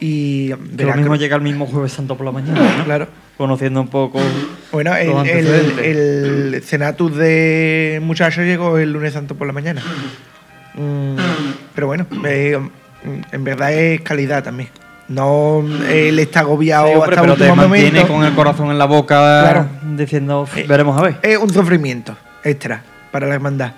[0.00, 2.84] Y Que lo mismo que- llega el mismo Jueves Santo por la mañana, ¿no?
[2.84, 3.08] Claro.
[3.36, 4.20] Conociendo un poco...
[4.72, 9.82] Bueno, el, el Senatus de muchachos llegó el lunes santo por la mañana.
[10.74, 11.16] Mm,
[11.78, 12.58] pero bueno, eh,
[13.30, 14.68] en verdad es calidad también.
[15.06, 18.12] No él está agobiado Sí, hombre, hasta el pero te último mantiene momento.
[18.14, 19.66] con el corazón en la boca Claro.
[19.96, 21.18] diciendo, Eh, veremos a ver.
[21.22, 23.72] Es un sufrimiento extra para la hermandad.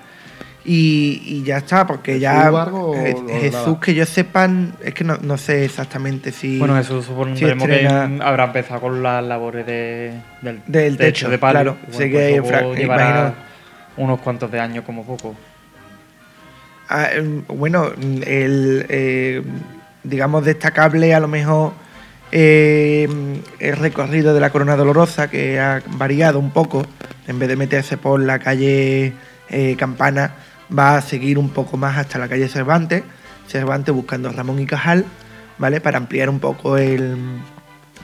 [0.64, 2.50] Y, y ya está, porque ¿Jesús ya
[3.04, 6.58] eh, Jesús que yo sepan, es que no, no sé exactamente si...
[6.58, 7.86] Bueno, eso supondremos si que
[8.22, 11.52] habrá empezado con las labores de, del, Del techo, de palo.
[11.60, 11.76] claro.
[11.90, 13.34] Sé que fra- llevará imagino-
[13.98, 15.34] unos cuantos de años como poco.
[16.90, 17.92] Em, bueno,
[18.26, 19.42] el, eh,
[20.02, 21.72] digamos, destacable a lo mejor
[22.32, 23.08] eh,
[23.60, 26.84] el recorrido de la Corona Dolorosa, que ha variado un poco.
[27.28, 29.12] En vez de meterse por la calle
[29.50, 30.34] eh, Campana,
[30.76, 33.04] va a seguir un poco más hasta la calle Cervantes.
[33.46, 35.04] Cervantes buscando Ramón y Cajal,
[35.58, 35.80] ¿vale?
[35.80, 37.16] Para ampliar un poco el,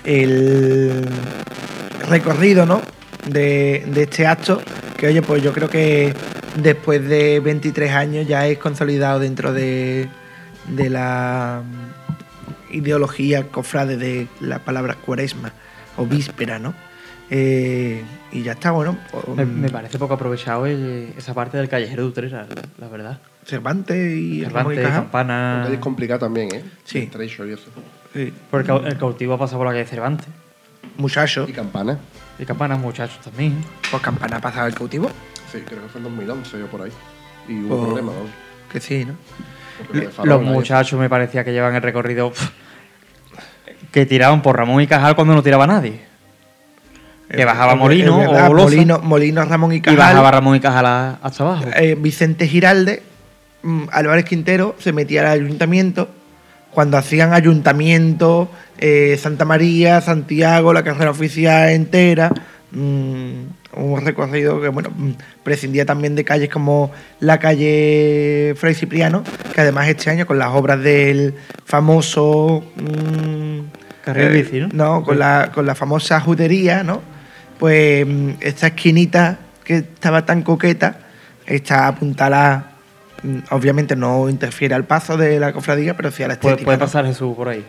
[0.04, 1.08] el
[2.08, 2.82] recorrido, ¿no?
[3.28, 4.62] De, de este acto,
[4.96, 6.14] que oye, pues yo creo que
[6.60, 10.08] después de 23 años ya es consolidado dentro de,
[10.68, 11.62] de la
[12.70, 15.52] ideología cofrade de la palabra cuaresma
[15.96, 16.74] o víspera, ¿no?
[17.30, 18.96] Eh, y ya está, bueno.
[19.36, 22.88] Me, um, me parece poco aprovechado el- esa parte del callejero de Utrera, la, la
[22.88, 23.18] verdad.
[23.44, 25.02] Cervantes y Ramón y Cervantes, Cajal.
[25.02, 25.68] Campana...
[25.72, 26.64] Es complicado también, ¿eh?
[26.84, 26.98] Sí.
[26.98, 27.64] Estrecho y eso.
[28.12, 30.26] Sí, Porque el, cau- el cautivo ha pasado por la calle Cervantes.
[30.98, 31.98] muchacho, Y campana.
[32.38, 33.54] Y Campana, muchachos también.
[33.90, 35.10] pues campana ha pasado el cautivo.
[35.50, 36.92] Sí, creo que fue en 2011 o por ahí.
[37.48, 37.84] Y hubo Oh.
[37.86, 38.20] problemas, ¿no?
[38.72, 39.14] Que sí, ¿no?
[40.24, 42.32] Los y muchachos me parecía que llevan el recorrido
[43.92, 46.00] que tiraban por Ramón y Cajal cuando no tiraba nadie.
[47.30, 48.54] Que bajaba Es Molino verdad, o.
[48.54, 49.96] Molino, Molino, Ramón y Y Cajal.
[49.98, 51.64] bajaba Ramón y Cajal a- hasta abajo.
[51.76, 53.02] eh, Vicente Giralde,
[53.62, 56.08] mm, Álvarez Quintero se metía al ayuntamiento.
[56.70, 62.30] Cuando hacían ayuntamiento, eh, Santa María, Santiago, la carrera oficial entera.
[62.72, 63.42] mm,
[63.76, 65.10] un recorrido que, bueno, mm,
[65.42, 69.22] prescindía también de calles como la calle Fray Cipriano,
[69.54, 72.64] que además este año con las obras del famoso.
[72.76, 73.58] mm,
[74.04, 74.68] Carril bici, ¿no?
[74.72, 77.02] No, con la, con la famosa judería, ¿no?
[77.58, 81.00] Pues mm, esta esquinita que estaba tan coqueta
[81.46, 82.72] está apuntada.
[83.22, 86.64] mm, Obviamente no interfiere al paso de la cofradía, pero sí a la Puede, estética.
[86.66, 86.84] puede ¿no?
[86.84, 87.64] pasar Jesús por ahí.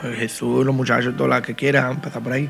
[0.00, 2.48] Pues Jesús, los muchachos, todas las que quieran, pasar por ahí.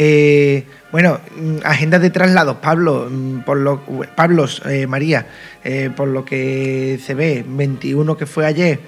[0.00, 3.82] Eh, bueno, mm, agenda de traslados, Pablo, mm, por lo,
[4.14, 5.26] Pablos, eh, María,
[5.64, 8.78] eh, por lo que se ve, 21 que fue ayer,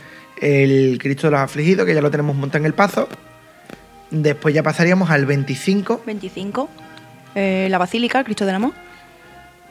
[0.41, 3.09] el Cristo de los Afligidos, que ya lo tenemos montado en el paso.
[4.13, 6.69] Después ya pasaríamos al 25 25,
[7.35, 8.73] eh, la Basílica, el Cristo del Amor.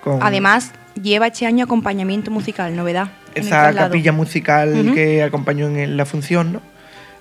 [0.01, 3.11] con Además, lleva este año acompañamiento musical, novedad.
[3.33, 6.61] esa capilla musical que acompañó en la función, ¿no?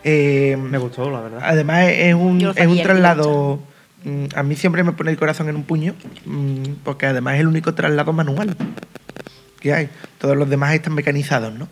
[0.03, 1.41] Eh, Me gustó, la verdad.
[1.45, 3.61] Además es un, es un traslado...
[4.05, 5.95] mm, A mí siempre me pone el corazón en un puño,
[6.25, 8.57] mm, porque además es el único traslado manual
[9.61, 9.89] que hay.
[10.19, 11.69] Todos los demás están mecanizados, ¿no?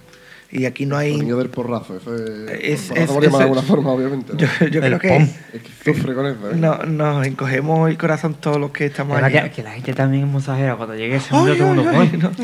[0.51, 1.17] Y aquí no El hay...
[1.17, 1.97] niño del porrazo.
[1.97, 2.23] Eso es.
[2.63, 4.33] Es- porrazo es- por de eso- alguna forma, obviamente.
[4.33, 4.39] ¿no?
[4.39, 5.17] Yo, yo El creo que.
[5.17, 6.55] Es que sufre con eso, ¿eh?
[6.57, 9.41] no, nos encogemos el corazón todos los que estamos allí.
[9.41, 10.77] que, que la gente también es musajera.
[10.77, 11.77] Cuando llegue ese mundo, todo el
[12.11, 12.31] mundo.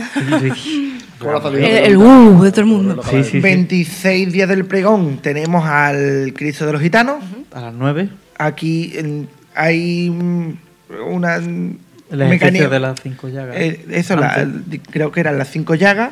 [1.23, 3.01] El, el uh de todo el mundo.
[3.09, 3.41] Sí, sí, sí.
[3.41, 7.23] 26 días del pregón tenemos al Cristo de los Gitanos.
[7.53, 8.09] A las 9,
[8.39, 10.09] Aquí en- hay
[11.07, 11.37] una...
[11.37, 13.57] el ejercicio de las 5 llagas.
[13.57, 14.47] Eh, eso, la-
[14.91, 16.11] creo que eran las cinco llagas.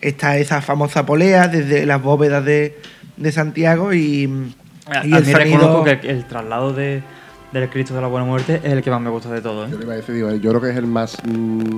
[0.00, 2.78] Está esa famosa polea desde las bóvedas de,
[3.16, 4.50] de Santiago y,
[4.86, 5.38] A, y a el mí sonido.
[5.58, 7.02] reconozco que el, traslado de,
[7.52, 9.64] del Cristo de la Buena Muerte es el que más me gusta de todo.
[9.66, 9.68] ¿eh?
[9.70, 11.16] Yo le iba a decir, digo, yo creo que es el más.
[11.24, 11.76] mm,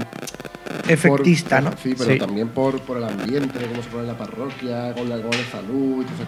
[0.88, 1.76] Efectista, por- ¿no?
[1.82, 2.18] Sí, pero Sí.
[2.18, 5.62] también por, por el ambiente, cómo se pone en la parroquia, con la, con esas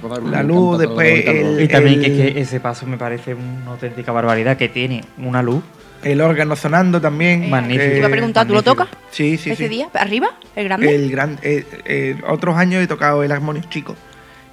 [0.00, 0.24] cosas.
[0.30, 1.24] La luz, después.
[1.60, 5.42] Y también que, el- que ese paso me parece una auténtica barbaridad, que tiene una
[5.42, 5.62] luz.
[6.02, 7.48] El órgano sonando también.
[7.50, 7.82] Magnífico.
[7.84, 8.84] Te eh, iba a preguntar, ¿tú lo magnífico.
[8.84, 8.98] tocas?
[9.10, 9.68] Sí, sí, ¿Ese sí.
[9.68, 9.88] día?
[9.94, 10.28] ¿Arriba?
[10.54, 10.94] ¿El grande?
[10.94, 13.96] El gran, eh, eh, otros años he tocado el armonio chico,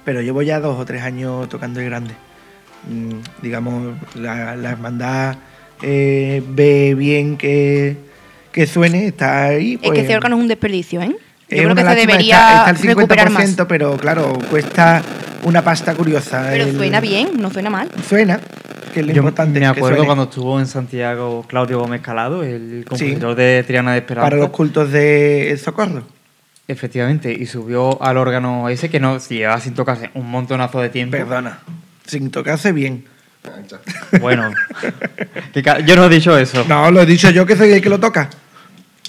[0.04, 2.14] pero llevo ya dos o tres años tocando el grande.
[2.88, 5.36] Mm, digamos, la, la hermandad
[5.82, 7.96] eh, ve bien que,
[8.54, 9.78] que suene, está ahí.
[9.82, 11.14] es que ese órgano es un desperdicio, ¿eh?
[11.50, 13.56] Yo creo que se debería está, está al recuperar más.
[13.56, 15.02] 50%, pero claro, cuesta
[15.42, 16.46] una pasta curiosa.
[16.50, 17.90] Pero el- suena bien, no suena mal.
[18.08, 18.38] Suena,
[18.94, 19.58] que es lo Yo importante.
[19.58, 24.30] me acuerdo cuando estuvo en Santiago Claudio Gómez Calado, el compositor de Triana de Esperanza.
[24.30, 26.04] Para los cultos de El Socorro.
[26.68, 30.88] Efectivamente, y subió al órgano ese que no si llevaba sin tocarse un montonazo de
[30.90, 31.16] tiempo.
[31.16, 31.58] Perdona,
[32.06, 33.04] sin tocarse bien.
[34.20, 34.50] Bueno,
[35.84, 36.64] yo no he dicho eso.
[36.66, 38.30] No, lo he dicho yo que soy el que lo toca.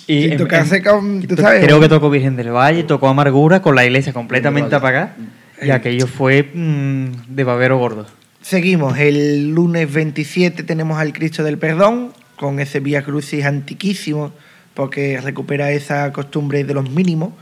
[0.07, 1.63] Y sin en- tocarse en- con- tú to- sabes.
[1.63, 5.15] Creo que tocó Virgen del Valle, tocó Amargura con la iglesia completamente apagada.
[5.61, 5.73] Y Eh.
[5.73, 8.05] aquello fue mm, de babero gordo.
[8.41, 14.31] Seguimos, el lunes 27 tenemos al Cristo del Perdón, con ese Vía Crucis antiquísimo,
[14.73, 17.33] porque recupera esa costumbre de los mínimos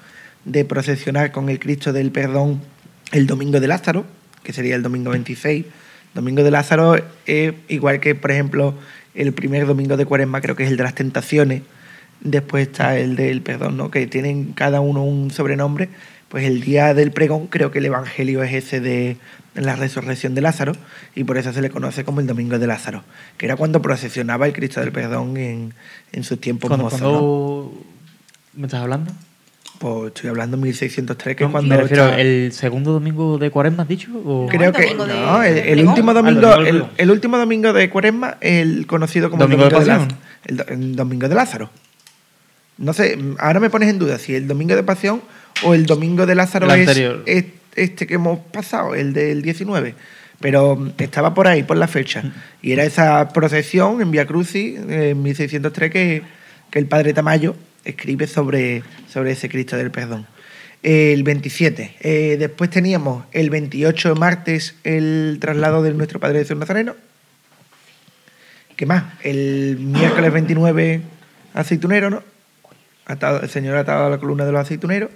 [0.45, 2.61] de procesionar con el Cristo del Perdón
[3.11, 4.05] el Domingo de Lázaro,
[4.43, 5.65] que sería el domingo 26.
[6.13, 6.95] Domingo de Lázaro
[7.25, 8.75] es igual que, por ejemplo,
[9.15, 11.63] el primer domingo de Cuaresma, creo que es el de las tentaciones,
[12.21, 13.91] después está el del perdón, ¿no?
[13.91, 15.89] que tienen cada uno un sobrenombre.
[16.29, 19.17] Pues el día del pregón creo que el Evangelio es ese de
[19.53, 20.73] la resurrección de Lázaro
[21.13, 23.03] y por eso se le conoce como el Domingo de Lázaro,
[23.37, 25.75] que era cuando procesionaba el Cristo del Perdón en,
[26.11, 26.99] en sus tiempos ¿Cuándo, mozos.
[27.01, 28.59] cuándo ¿no?
[28.59, 29.11] me estás hablando?
[29.77, 31.75] Pues estoy hablando de 1603, que No, es cuando...
[31.75, 34.09] me refiero, está- ¿el segundo domingo de Cuaresma has dicho?
[34.25, 37.11] o- Creo el que domingo de- no, el, de el último Ah, domingo, el, el
[37.11, 40.17] último domingo de Cuaresma, el conocido como Domingo el de domingo de, Pasión.
[40.57, 41.69] Lázaro, el, el domingo de Lázaro.
[42.77, 45.21] No sé, ahora me pones en duda si el domingo de Pasión
[45.63, 47.45] o el domingo de Lázaro El es,
[47.75, 49.95] este que hemos pasado, el del 19.
[50.39, 52.23] Pero mm, estaba por ahí, por la fecha.
[52.61, 56.21] Y era esa procesión en Via Crucis, en 1603, que,
[56.69, 57.55] que el padre Tamayo
[57.85, 60.25] escribe sobre, sobre ese Cristo del Perdón.
[60.81, 61.95] El 27.
[62.01, 66.95] Eh, después teníamos el 28 martes el traslado de nuestro Padre Jesús Nazareno.
[68.75, 69.05] ¿Qué más?
[69.23, 71.01] El miércoles 29
[71.53, 72.32] aceitunero, ¿no?
[73.05, 75.09] Atado- el Señor atado a la columna de los aceituneros.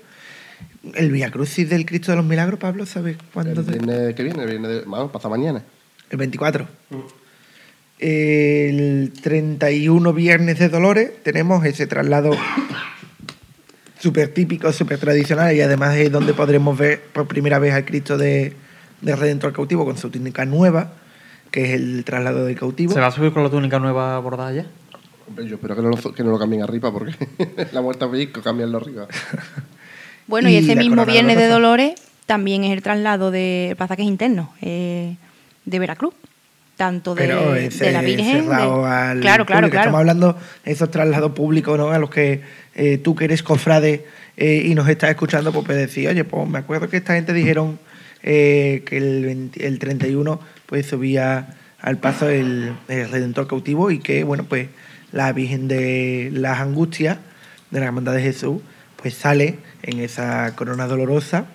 [0.96, 3.60] El Via Crucis del Cristo de los Milagros, Pablo, ¿sabes cuándo?
[3.62, 5.64] El viernes que viene, el viernes de, vamos, pasa mañana.
[6.10, 6.68] El 24.
[8.00, 12.32] El 31 Viernes de Dolores tenemos ese traslado
[14.00, 18.18] súper típico, súper tradicional y además es donde podremos ver por primera vez al Cristo
[18.18, 18.54] de,
[19.02, 20.94] de Redentor cautivo con su túnica nueva,
[21.50, 22.94] que es el traslado del cautivo.
[22.94, 24.66] ¿Se va a subir con la túnica nueva bordada ya?
[25.28, 27.14] Hombre, yo espero que no lo, que no lo cambien arriba porque
[27.74, 29.08] la muerte a pellizco, cambiarlo arriba.
[30.28, 31.48] Bueno, y, Y ese mismo viernes de.
[31.48, 31.94] Dolores
[32.26, 35.16] también es el traslado de pasajes internos eh,
[35.64, 36.14] de Veracruz.
[36.76, 38.44] Tanto de, Pero de ese la Virgen.
[38.44, 39.72] cerrado de- al claro, claro, público.
[39.72, 39.86] claro.
[39.88, 41.92] Estamos hablando de esos traslados públicos, ¿no?
[41.92, 42.42] A los que
[42.76, 44.06] eh, tú que eres cofrade
[44.36, 47.32] eh, y nos estás escuchando, pues puedes decir, oye, pues me acuerdo que esta gente
[47.32, 47.80] dijeron
[48.22, 54.00] eh, que el, 20 el 31 pues subía al paso el, el Redentor cautivo y
[54.00, 54.68] que, bueno, pues
[55.18, 57.18] la Virgen de las Angustias,
[57.72, 58.62] de la Hermandad de Jesús,
[59.02, 61.46] pues sale en esa corona dolorosa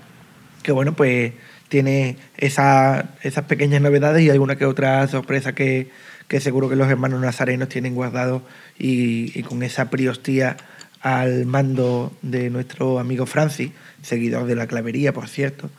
[0.65, 1.33] que bueno, pues
[1.69, 5.91] tiene esa- esas pequeñas novedades y alguna que otra sorpresa que,
[6.29, 8.43] que seguro que los hermanos nazarenos tienen guardado
[8.79, 10.57] y, y con esa priostía
[11.01, 13.71] al mando de nuestro amigo Francis,
[14.03, 15.71] seguidor de la clavería, por cierto,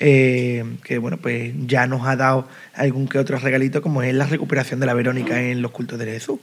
[0.00, 4.26] eh, que bueno, pues ya nos ha dado algún que otro regalito como es la
[4.26, 6.40] recuperación de la Verónica en los cultos de Jesús.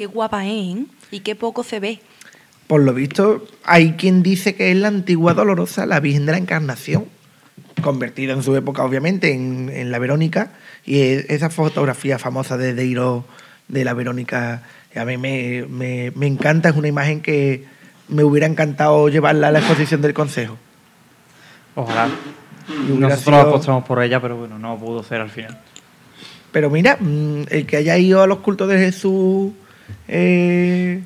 [0.00, 0.84] Qué guapa es, ¿eh?
[1.10, 2.00] Y qué poco se ve.
[2.66, 6.38] Por lo visto, hay quien dice que es la antigua dolorosa, la Virgen de la
[6.38, 7.04] Encarnación,
[7.82, 10.52] convertida en su época, obviamente, en, en la Verónica,
[10.86, 13.26] y es- esa fotografía famosa de Deiro
[13.68, 14.62] de la Verónica,
[14.96, 17.66] a mí me, me- me encanta, es una imagen que
[18.08, 20.56] me hubiera encantado llevarla a la exposición del Consejo.
[21.74, 22.08] Ojalá.
[22.88, 25.60] Nosotros sido- apostamos por ella, pero bueno, no pudo ser al final.
[26.52, 29.50] Pero mira, mm, el que haya ido a los cultos de Jesús...
[30.08, 31.02] eh,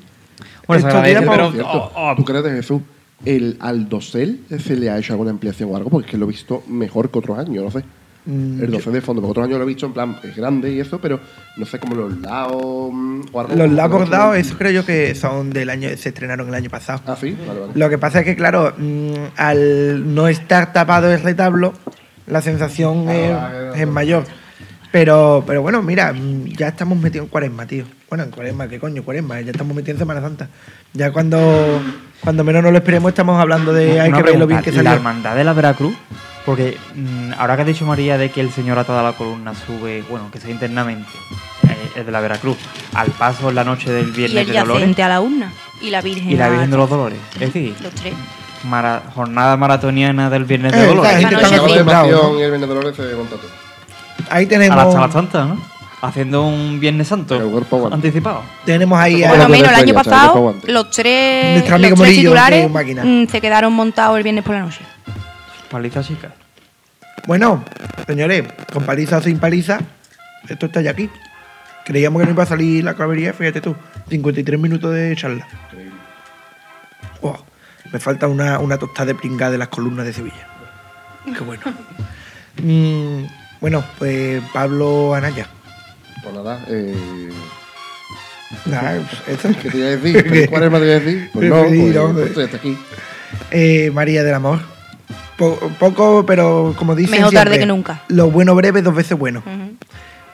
[0.67, 2.15] Bueno, se agradece, pero- cierto, oh, oh.
[2.15, 2.81] ¿tú crees de Jesús?
[3.23, 5.89] ¿El al dosel se le ha hecho alguna ampliación o algo?
[5.89, 7.83] Porque es que lo he visto mejor que otros años, no sé.
[8.27, 10.71] Mm, el dosel de fondo, porque otros años lo he visto en plan, es grande
[10.71, 11.19] y eso, pero
[11.57, 12.91] no sé cómo los lados.
[13.55, 17.01] Los lados bordados, eso- creo yo que son del año, se estrenaron el año pasado.
[17.05, 17.71] Ah, sí, vale, vale.
[17.75, 21.73] Lo que pasa es que, claro, mm, al no estar tapado el retablo,
[22.27, 24.23] la sensación Ah, es, es mayor.
[24.91, 27.85] Pero, pero bueno, mira, mm, ya estamos metidos en cuaresma, tío.
[28.09, 29.03] Bueno, en cuaresma, ¿qué coño?
[29.03, 30.47] Cuaresma, ya estamos metidos en Semana Santa.
[30.93, 31.81] Ya cuando,
[32.21, 34.69] cuando menos nos lo esperemos estamos hablando de hay Una que ver lo bien que
[34.69, 34.93] ¿y la salió.
[34.93, 35.95] hermandad de la Veracruz,
[36.45, 39.53] porque mm, ahora que ha dicho María de que el señor atada a la columna
[39.55, 41.09] sube, bueno, que sea internamente,
[41.67, 42.57] eh, es de la Veracruz,
[42.93, 45.51] al paso en la noche del Y Viernes el de Dolores a la urna.
[45.81, 46.31] Y la Virgen.
[46.31, 47.19] y la a- Virgen de los Dolores.
[47.33, 48.13] Es decir, Los tres.
[48.65, 51.11] mara- jornada maratoniana del Viernes Eh, de Dolores.
[51.17, 52.07] gente Esa está ¿no?
[52.39, 53.49] y el Viernes de Dolores se monta todo.
[54.29, 55.74] Ahí A tenemos, la Semana Santa, ¿no?
[56.07, 57.95] Haciendo un Viernes Santo El cuerpo aguanta.
[57.95, 58.43] anticipado.
[58.65, 62.21] tenemos ahí a- Bueno, menos el año pasado, los tres, Nuestro los amigo tres Morillo,
[62.21, 64.81] titulares mm, se quedaron montados el viernes por la noche.
[65.69, 66.31] Paliza chica.
[67.25, 67.63] Bueno,
[68.05, 69.79] señores, con paliza o sin paliza,
[70.47, 71.09] esto está ya aquí.
[71.85, 73.75] Creíamos que no iba a salir la clavería, fíjate tú,
[74.09, 75.47] 53 minutos de charla.
[77.21, 77.37] Wow,
[77.91, 80.47] me falta una, una tostada de pringada de las columnas de Sevilla.
[81.25, 81.63] Qué bueno.
[82.63, 83.25] Mm,
[83.59, 85.45] bueno, pues Pablo Anaya.
[86.25, 87.29] Pues nada, eh,
[88.65, 89.49] pues, esto.
[89.61, 90.23] ¿qué te iba a decir?
[90.27, 91.29] ¿Feliz cuaresma te iba a decir?
[91.33, 92.43] Pues no, pues, no, pues, hombre.
[92.43, 92.77] hasta aquí.
[93.51, 94.59] Eh, María del Amor.
[95.37, 98.01] Po- poco, pero como dicen Mejor tarde siempre, que nunca.
[98.07, 99.43] Lo bueno breve, dos veces bueno.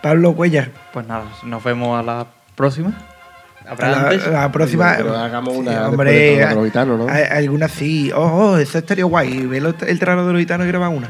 [0.01, 0.71] Pablo Cuellar.
[0.93, 2.93] Pues nada, nos vemos a la próxima.
[3.71, 4.27] ¿Habrá La, antes?
[4.27, 4.93] la próxima.
[4.97, 7.07] Pero hagamos una Sí, hombre, del de los Gitanos, ¿no?
[7.09, 8.11] Algunas sí.
[8.13, 9.45] Oh, oh, eso estaría guay.
[9.47, 11.09] Ve el terreno de los gitanos y graba una.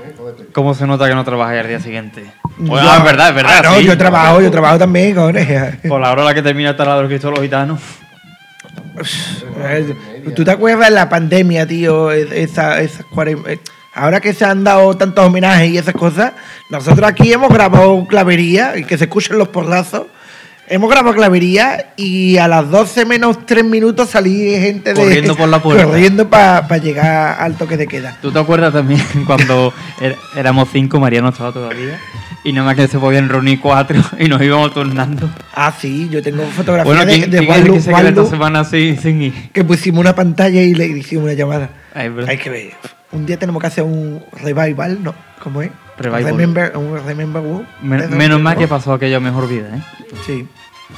[0.54, 2.24] ¿Cómo se nota que no trabajáis al día siguiente?
[2.58, 3.52] Pues, Yo- ah, es verdad, es verdad.
[3.58, 3.86] Ah, no, sí.
[3.86, 5.78] yo trabajo, yo trabajo también, cojones.
[5.88, 7.80] Por la hora a la que termina el taladro Cristo de los gitanos.
[10.36, 12.12] ¿Tú te acuerdas de la pandemia, tío?
[12.12, 13.06] Es- Esa, esas
[13.48, 13.60] eh,
[13.94, 16.32] Ahora que se han dado tantos homenajes y esas cosas,
[16.70, 20.04] nosotros aquí hemos grabado clavería y que se escuchen los porrazos.
[20.68, 24.96] Hemos grabado clavería y a las 12 menos 3 minutos salí gente de.
[25.02, 25.84] Corriendo por la puerta.
[25.86, 28.18] Corriendo para llegar al toque de queda.
[28.22, 32.00] ¿Tú te acuerdas también cuando er- éramos cinco, María no estaba todavía?
[32.44, 35.30] Y nada más que se podían reunir cuatro y nos íbamos turnando.
[35.54, 37.40] Ah, sí, yo tengo fotografías Bueno, de, ¿quién, de
[37.72, 39.52] que se queda esta semana sin, sin ir?
[39.52, 41.70] que pusimos una pantalla y le hicimos una llamada.
[41.94, 42.26] Ay, bro.
[42.28, 42.72] Hay que ver.
[43.12, 45.14] Un día tenemos que hacer un revival, ¿no?
[45.44, 45.70] ¿Cómo es?
[46.02, 46.26] Revival.
[46.26, 47.68] Remember, un remember World.
[47.82, 49.82] Men- Eso, menos mal que pasó aquella mejor vida, ¿eh?
[50.26, 50.48] Sí.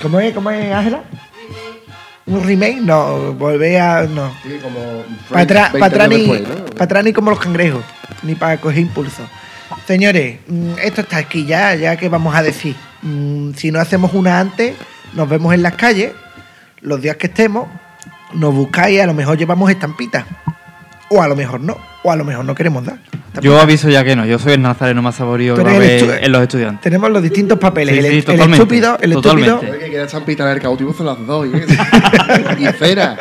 [0.02, 1.04] ¿Cómo es, cómo es, Ángela?
[2.26, 2.78] ¿Un remake?
[2.82, 4.04] No, volver a.
[4.04, 4.32] No.
[4.44, 6.66] Sí, como Para atrás 20 pa' atrás años ni, después, ¿no?
[6.78, 7.84] pa' atrás ni como los cangrejos,
[8.24, 9.24] ni para coger impulso.
[9.86, 12.76] Señores, mm, esto está aquí ya, ya que vamos a decir.
[13.02, 14.76] Mm, Si no hacemos una antes,
[15.14, 16.14] nos vemos en las calles,
[16.82, 17.68] los días que estemos,
[18.34, 20.24] nos buscáis, a lo mejor llevamos estampitas.
[21.10, 22.98] O a lo mejor no, o a lo mejor no queremos dar.
[23.42, 25.78] Yo aviso ya que no, yo soy el nazareno más saborío que va a el
[25.78, 26.82] haber en los estudiantes.
[26.82, 29.50] Tenemos los distintos papeles, Sí, el, sí, el totalmente, estúpido, el totalmente.
[29.52, 29.74] estúpido.
[29.74, 31.66] Oye, que champita en el cautivo se las ¿eh?
[32.60, 33.18] y cera.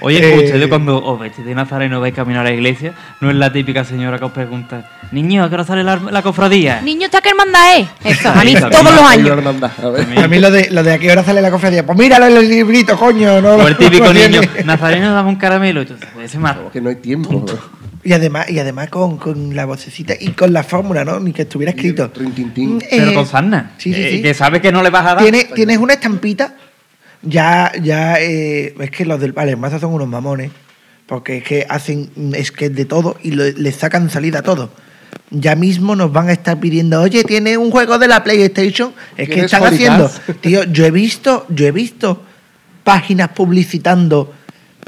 [0.00, 3.36] Oye, Eh, ustedes cuando os vestís de nazareno vais camino a la iglesia, no es
[3.36, 6.80] la típica señora que os pregunta, niño, ¿a qué hora sale la, la cofradía?
[6.80, 7.88] Niño, ¿está qué hermandad es?
[8.04, 9.62] Eso, a mí todos los años.
[10.18, 10.24] a.
[10.24, 11.84] A mí lo de, lo de a qué hora sale la cofradía.
[11.86, 13.40] Pues míralo en el librito, coño.
[13.40, 15.82] No, O el típico niño, nazareno, dame un caramelo.
[15.82, 16.56] Y tú, ese más.
[16.72, 17.44] Que no hay tiempo.
[18.02, 21.20] Y además, y además con, con la vocecita y con la fórmula, ¿no?
[21.20, 22.10] Ni que estuviera escrito.
[22.10, 22.76] Trin, tin, tin.
[22.76, 23.72] Mm, Pero eh, con sarna.
[23.78, 24.22] sí, sí, Eh, sí.
[24.22, 25.22] Que sabes que no le vas a dar.
[25.22, 26.56] ¿Tienes, tienes una estampita.
[27.22, 30.50] Ya, ya, eh, es que los del Vale Maza son unos mamones.
[31.06, 34.70] Porque es que hacen mm, sketch de todo y lo- le sacan salida a todo.
[35.30, 38.92] Ya mismo nos van a estar pidiendo, oye, tiene un juego de la PlayStation.
[39.16, 40.10] Es que ¿Quieres están haciendo.
[40.40, 42.22] Tío, yo he visto, yo he visto
[42.84, 44.32] páginas publicitando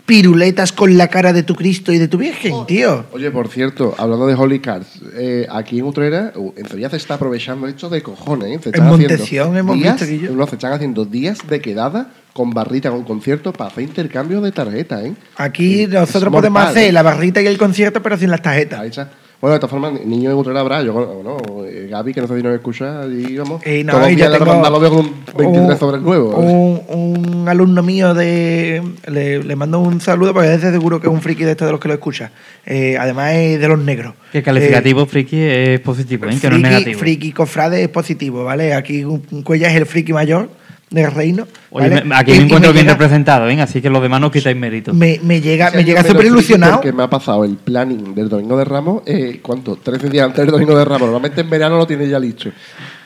[0.07, 3.05] piruletas con la cara de tu Cristo y de tu Virgen, tío.
[3.13, 6.97] Oye, por cierto, hablando de Holy Cards, eh, aquí en Utrera, uh, en Sevilla se
[6.97, 8.59] está aprovechando esto de cojones.
[8.59, 8.61] ¿eh?
[8.63, 12.91] Se En Montesión hemos días, visto, no, se están haciendo días de quedada con barrita,
[12.91, 15.05] con concierto, para hacer intercambio de tarjetas.
[15.05, 15.15] ¿eh?
[15.37, 16.93] Aquí Es nosotros mortal, podemos hacer ¿eh?
[16.93, 18.81] la barrita y el concierto, pero sin las tarjetas.
[18.81, 19.11] Ahí está.
[19.43, 21.37] Bueno, de todas formas, niño en Utrera habrá, yo, bueno,
[21.67, 24.17] eh, Gaby, que no sé si nos escucha, y vamos, Y no, todos los y
[24.17, 26.29] yo tengo lo veo con un 23 un- sobre el nuevo.
[26.37, 28.81] Un, un alumno mío de.
[29.09, 31.67] Le, le mando un saludo porque es de seguro que es un friki de estos
[31.67, 32.31] de los que lo escucha.
[32.65, 34.15] Eh, además es de los negros.
[34.31, 36.35] Que el calificativo friki es positivo, ¿eh?
[36.35, 36.99] Eh, que no es friki, negativo.
[37.01, 38.75] friki cofrade es positivo, ¿vale?
[38.75, 40.51] Aquí un, un Cuella es el friki mayor
[40.93, 41.47] del reino.
[41.71, 42.05] Oye, ¿vale?
[42.05, 43.61] me- aquí Y- me encuentro bien llega- representado, ¿eh?
[43.61, 44.93] así que los demás no quitáis mérito.
[44.95, 46.75] Me, me llega, me llega súper ilusionado.
[46.75, 49.77] Porque me ha pasado el planning del Domingo de Ramos, eh, ¿cuánto?
[49.77, 51.03] 13 días antes del Domingo de Ramos.
[51.03, 52.51] Normalmente en verano lo tienes ya listo.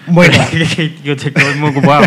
[0.09, 0.37] Bueno,
[1.05, 2.07] Yo estoy muy ocupado.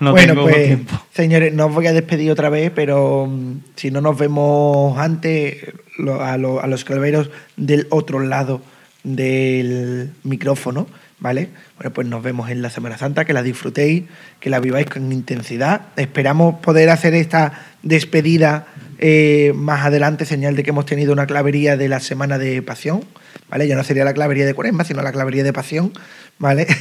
[0.00, 1.00] No bueno, tengo pues, tiempo.
[1.14, 5.56] señores, no os voy a despedir otra vez, pero mm, si no nos vemos antes,
[5.98, 8.60] lo- a, lo- a los calveros del otro lado
[9.04, 10.86] del micrófono,
[11.24, 11.48] ¿vale?
[11.78, 14.04] Bueno, pues nos vemos en la Semana Santa, que la disfrutéis,
[14.40, 15.80] que la viváis con intensidad.
[15.96, 18.66] Esperamos poder hacer esta despedida
[18.98, 23.06] eh, más adelante, señal de que hemos tenido una clavería de la Semana de Pasión,
[23.48, 23.66] ¿vale?
[23.66, 25.92] Ya no sería la clavería de Cuaresma, sino la clavería de Pasión,
[26.38, 26.66] ¿vale?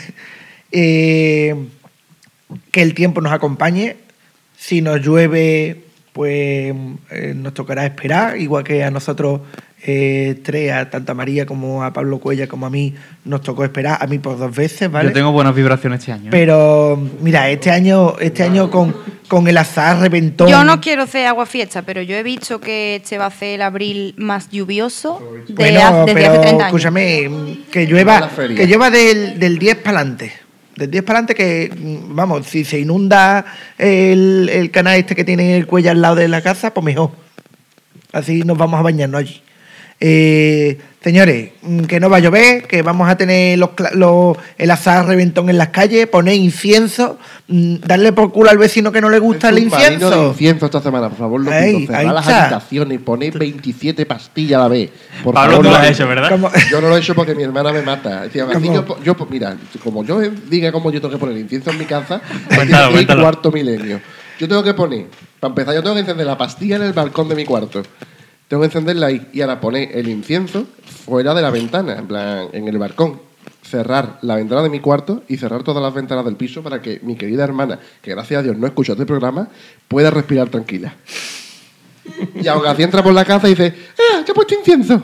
[0.75, 1.67] Eh,
[2.71, 3.95] que el tiempo nos acompañe.
[4.57, 6.73] Si nos llueve, pues
[7.11, 9.41] eh, nos tocará esperar, igual que a nosotros
[9.85, 12.93] eh, tres, a tanto a María como a Pablo Cuella como a mí,
[13.25, 15.09] nos tocó esperar, a mí por dos veces, ¿vale?
[15.09, 16.25] Yo tengo buenas vibraciones este año.
[16.25, 16.31] ¿eh?
[16.31, 18.95] Pero mira, este año, este año con,
[19.27, 20.47] con el azar reventón.
[20.47, 23.55] Yo no quiero hacer agua fiesta, pero yo he visto que este va a ser
[23.55, 26.65] el abril más lluvioso de Bueno, hace- desde pero hace 30 años.
[26.67, 27.29] escúchame,
[27.69, 30.31] que Va a llueva, que llueva del, del 10 para adelante.
[30.77, 31.71] Del 10 para adelante que,
[32.07, 33.45] vamos, si se inunda
[33.77, 37.11] el, el canal este que tiene el cuello al lado de la casa, pues mejor.
[38.11, 39.41] Así nos vamos a bañarnos allí.
[40.05, 44.35] Eh, señores, mm, que no va a llover, que vamos a tener los, cla- los-
[44.57, 48.99] el azar reventón en las calles, poner incienso, mm, darle por culo al vecino que
[48.99, 50.27] no le gusta el submarino de incienso.
[50.31, 52.41] incienso esta semana, por favor, lo ahí las está.
[52.43, 54.89] habitaciones, poner 27 pastillas a la vez.
[55.23, 56.29] Por Pablo, favor, tú lo no- has hecho, ¿verdad?
[56.69, 58.23] Yo no lo he hecho porque mi hermana me mata.
[58.23, 58.83] Decía, yo, mira,
[59.81, 62.19] como yo diga cómo yo tengo que poner incienso en mi casa,
[62.53, 63.21] Cuéntalo, aquí cuéntalo.
[63.21, 64.01] cuarto milenio.
[64.37, 65.05] Yo tengo que poner,
[65.39, 67.83] para empezar, yo tengo que encender la pastilla en el balcón de mi cuarto.
[68.53, 70.67] Tengo que encenderla ahí y ahora poner el incienso
[71.07, 73.19] fuera de la ventana, en plan, en el balcón.
[73.63, 76.99] Cerrar la ventana de mi cuarto y cerrar todas las ventanas del piso para que
[77.01, 79.47] mi querida hermana, que gracias a Dios no escucha este programa,
[79.87, 80.93] pueda respirar tranquila.
[82.35, 85.01] Y aún así entra por la casa y dice, ¡eh, te he puesto incienso!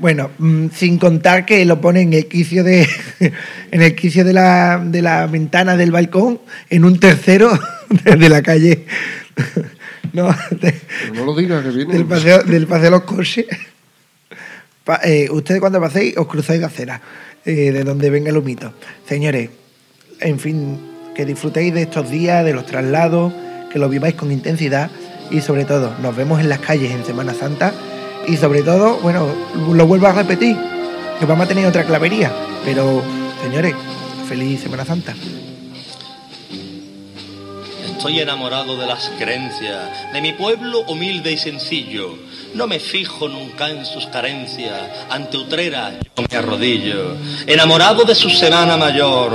[0.00, 2.88] Bueno, mm, sin contar que lo pone en el quicio de
[3.70, 7.56] en el quicio la, de la ventana del balcón, en un tercero
[8.18, 8.84] de la calle.
[10.14, 10.74] No, de-
[11.14, 11.92] no lo digas, que viene.
[11.92, 13.46] del paseo, del paseo de los coches.
[14.84, 17.00] Pa- eh, ustedes cuando paséis os cruzáis de acera,
[17.44, 18.72] eh, de donde venga el humito.
[19.08, 19.50] Señores,
[20.20, 20.78] en fin,
[21.14, 23.32] que disfrutéis de estos días, de los traslados,
[23.72, 24.90] que lo viváis con intensidad
[25.30, 27.72] y sobre todo nos vemos en las calles en Semana Santa
[28.28, 29.26] y sobre todo, bueno,
[29.72, 30.56] lo vuelvo a repetir,
[31.18, 32.32] que vamos a tener otra clavería,
[32.64, 33.02] pero
[33.42, 33.74] señores,
[34.28, 35.14] feliz Semana Santa.
[37.96, 42.18] Estoy enamorado de las creencias, de mi pueblo humilde y sencillo.
[42.52, 44.74] No me fijo nunca en sus carencias.
[45.08, 47.16] Ante Utrera yo me arrodillo.
[47.46, 49.32] Enamorado de su semana mayor,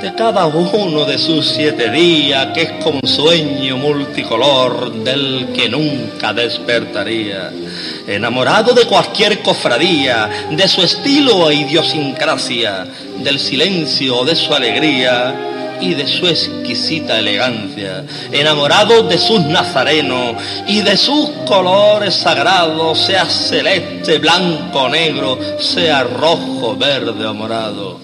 [0.00, 5.68] de cada uno de sus siete días, que es como un sueño multicolor del que
[5.68, 7.52] nunca despertaría.
[8.06, 12.86] Enamorado de cualquier cofradía, de su estilo e idiosincrasia,
[13.18, 15.44] del silencio de su alegría
[15.80, 23.26] y de su exquisita elegancia, enamorado de sus nazarenos y de sus colores sagrados, sea
[23.26, 28.00] celeste, blanco, negro, sea rojo, verde o morado.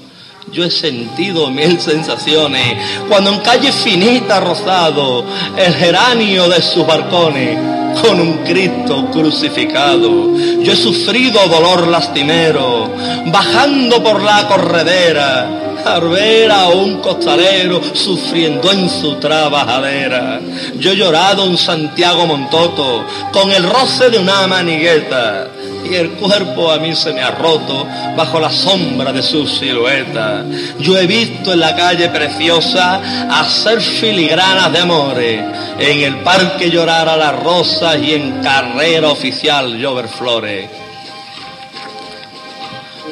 [0.53, 2.77] Yo he sentido mil sensaciones
[3.09, 5.25] cuando en calle finita rosado
[5.57, 7.59] el geranio de sus balcones
[8.01, 10.37] con un Cristo crucificado.
[10.62, 12.89] Yo he sufrido dolor lastimero
[13.27, 20.41] bajando por la corredera al ver a un costalero sufriendo en su trabajadera.
[20.78, 25.49] Yo he llorado en Santiago Montoto con el roce de una manigueta
[25.89, 30.45] y el cuerpo a mí se me ha roto bajo la sombra de su silueta.
[30.78, 35.45] Yo he visto en la calle preciosa hacer filigranas de amores,
[35.78, 40.84] en el parque llorar a las rosas y en carrera oficial llover flores.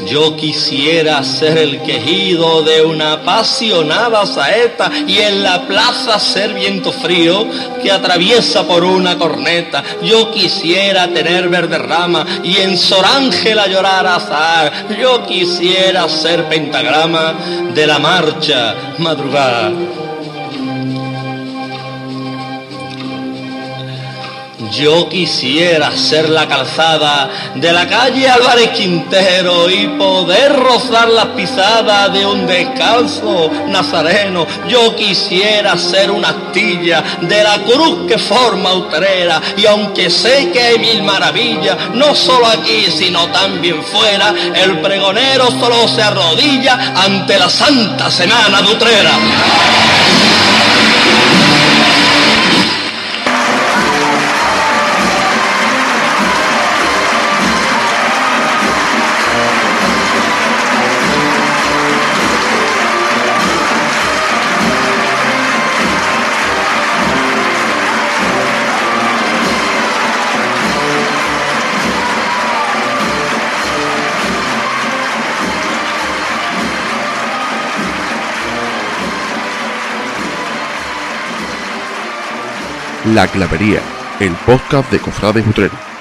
[0.07, 6.93] Yo quisiera ser el quejido de una apasionada saeta y en la plaza ser viento
[6.93, 7.47] frío
[7.83, 9.83] que atraviesa por una corneta.
[10.03, 14.89] Yo quisiera tener verde rama y en Sor Ángela llorar azar.
[15.01, 17.35] Yo quisiera ser pentagrama
[17.75, 20.02] de la marcha madrugada.
[24.73, 32.11] Yo quisiera ser la calzada de la calle Álvarez Quintero y poder rozar las pisadas
[32.11, 34.47] de un descalzo nazareno.
[34.69, 40.63] Yo quisiera ser una astilla de la cruz que forma Utrera y aunque sé que
[40.63, 47.39] hay mil maravillas, no solo aquí sino también fuera, el pregonero solo se arrodilla ante
[47.39, 50.32] la Santa Semana de Utrera.
[83.15, 83.81] La Clavería,
[84.21, 85.92] el podcast de Cofrades Utrera.